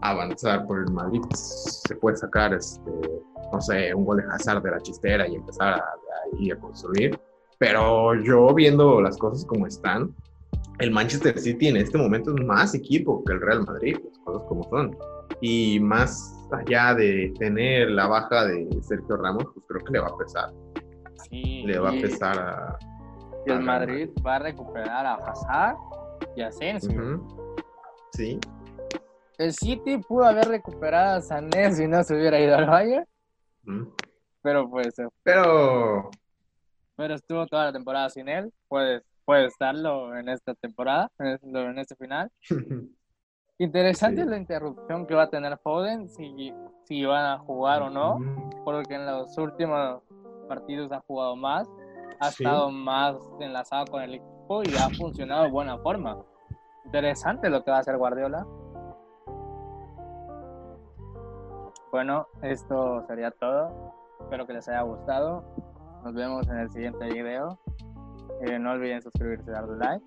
avanzar 0.00 0.66
por 0.66 0.78
el 0.78 0.92
Madrid. 0.92 1.20
Se 1.34 1.96
puede 1.96 2.16
sacar, 2.16 2.54
este, 2.54 2.90
no 3.52 3.60
sé, 3.60 3.92
un 3.94 4.04
gol 4.04 4.18
de 4.18 4.24
Hazard 4.32 4.62
de 4.62 4.70
la 4.70 4.80
chistera 4.80 5.26
y 5.28 5.34
empezar 5.34 5.74
a, 5.74 5.84
a 5.84 6.60
construir. 6.60 7.18
Pero 7.58 8.14
yo 8.22 8.54
viendo 8.54 9.02
las 9.02 9.18
cosas 9.18 9.44
como 9.44 9.66
están, 9.66 10.14
el 10.78 10.90
Manchester 10.92 11.38
City 11.38 11.68
en 11.68 11.76
este 11.76 11.98
momento 11.98 12.34
es 12.34 12.44
más 12.44 12.74
equipo 12.74 13.22
que 13.24 13.34
el 13.34 13.40
Real 13.40 13.66
Madrid, 13.66 13.98
las 14.02 14.18
cosas 14.20 14.42
como 14.48 14.64
son. 14.70 14.96
Y 15.42 15.78
más 15.80 16.34
allá 16.52 16.94
de 16.94 17.34
tener 17.38 17.90
la 17.90 18.06
baja 18.06 18.46
de 18.46 18.68
Sergio 18.82 19.16
Ramos, 19.16 19.44
pues 19.52 19.66
creo 19.68 19.84
que 19.84 19.92
le 19.92 20.00
va 20.00 20.08
a 20.08 20.16
pesar 20.16 20.52
le 21.30 21.78
va 21.78 21.90
a 21.90 21.94
empezar 21.94 22.38
a. 22.38 22.78
Y 23.46 23.50
el 23.50 23.60
Madrid 23.60 24.10
va 24.24 24.36
a 24.36 24.38
recuperar 24.40 25.06
a 25.06 25.14
Hazard 25.14 25.76
y 26.36 26.42
a 26.42 26.48
Asensio. 26.48 27.26
Sí. 28.12 28.38
El 29.38 29.52
City 29.52 29.98
pudo 29.98 30.24
haber 30.24 30.48
recuperado 30.48 31.18
a 31.18 31.22
Sané 31.22 31.72
si 31.72 31.86
no 31.88 32.02
se 32.04 32.14
hubiera 32.14 32.38
ido 32.38 32.56
al 32.56 32.66
Bayern. 32.66 33.06
Pero 34.42 34.68
pues. 34.68 34.94
Pero. 35.22 36.10
Pero 36.96 37.14
estuvo 37.14 37.46
toda 37.46 37.66
la 37.66 37.72
temporada 37.72 38.10
sin 38.10 38.28
él. 38.28 38.52
Puede, 38.68 39.02
puede 39.24 39.46
estarlo 39.46 40.14
en 40.14 40.28
esta 40.28 40.54
temporada, 40.54 41.10
en 41.18 41.78
este 41.78 41.96
final. 41.96 42.30
Interesante 43.60 44.24
la 44.24 44.38
interrupción 44.38 45.06
que 45.06 45.14
va 45.14 45.24
a 45.24 45.28
tener 45.28 45.58
Foden, 45.58 46.08
si, 46.08 46.50
si 46.84 47.04
van 47.04 47.26
a 47.26 47.38
jugar 47.40 47.82
o 47.82 47.90
no, 47.90 48.18
porque 48.64 48.94
en 48.94 49.04
los 49.04 49.36
últimos 49.36 50.00
partidos 50.48 50.90
ha 50.92 51.00
jugado 51.00 51.36
más, 51.36 51.68
ha 52.20 52.28
estado 52.28 52.70
más 52.70 53.16
enlazado 53.38 53.84
con 53.84 54.00
el 54.00 54.14
equipo 54.14 54.62
y 54.64 54.74
ha 54.76 54.88
funcionado 54.88 55.44
de 55.44 55.50
buena 55.50 55.76
forma. 55.76 56.16
Interesante 56.86 57.50
lo 57.50 57.62
que 57.62 57.70
va 57.70 57.76
a 57.76 57.80
hacer 57.80 57.98
Guardiola. 57.98 58.46
Bueno, 61.92 62.28
esto 62.40 63.04
sería 63.08 63.30
todo. 63.30 63.92
Espero 64.20 64.46
que 64.46 64.54
les 64.54 64.66
haya 64.70 64.80
gustado. 64.80 65.44
Nos 66.02 66.14
vemos 66.14 66.48
en 66.48 66.56
el 66.60 66.70
siguiente 66.70 67.04
video. 67.12 67.58
Eh, 68.40 68.58
no 68.58 68.70
olviden 68.70 69.02
suscribirse, 69.02 69.50
darle 69.50 69.76
like. 69.76 70.04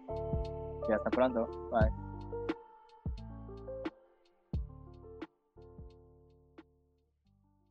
Y 0.90 0.92
hasta 0.92 1.12
pronto. 1.12 1.46
Bye. 1.72 2.03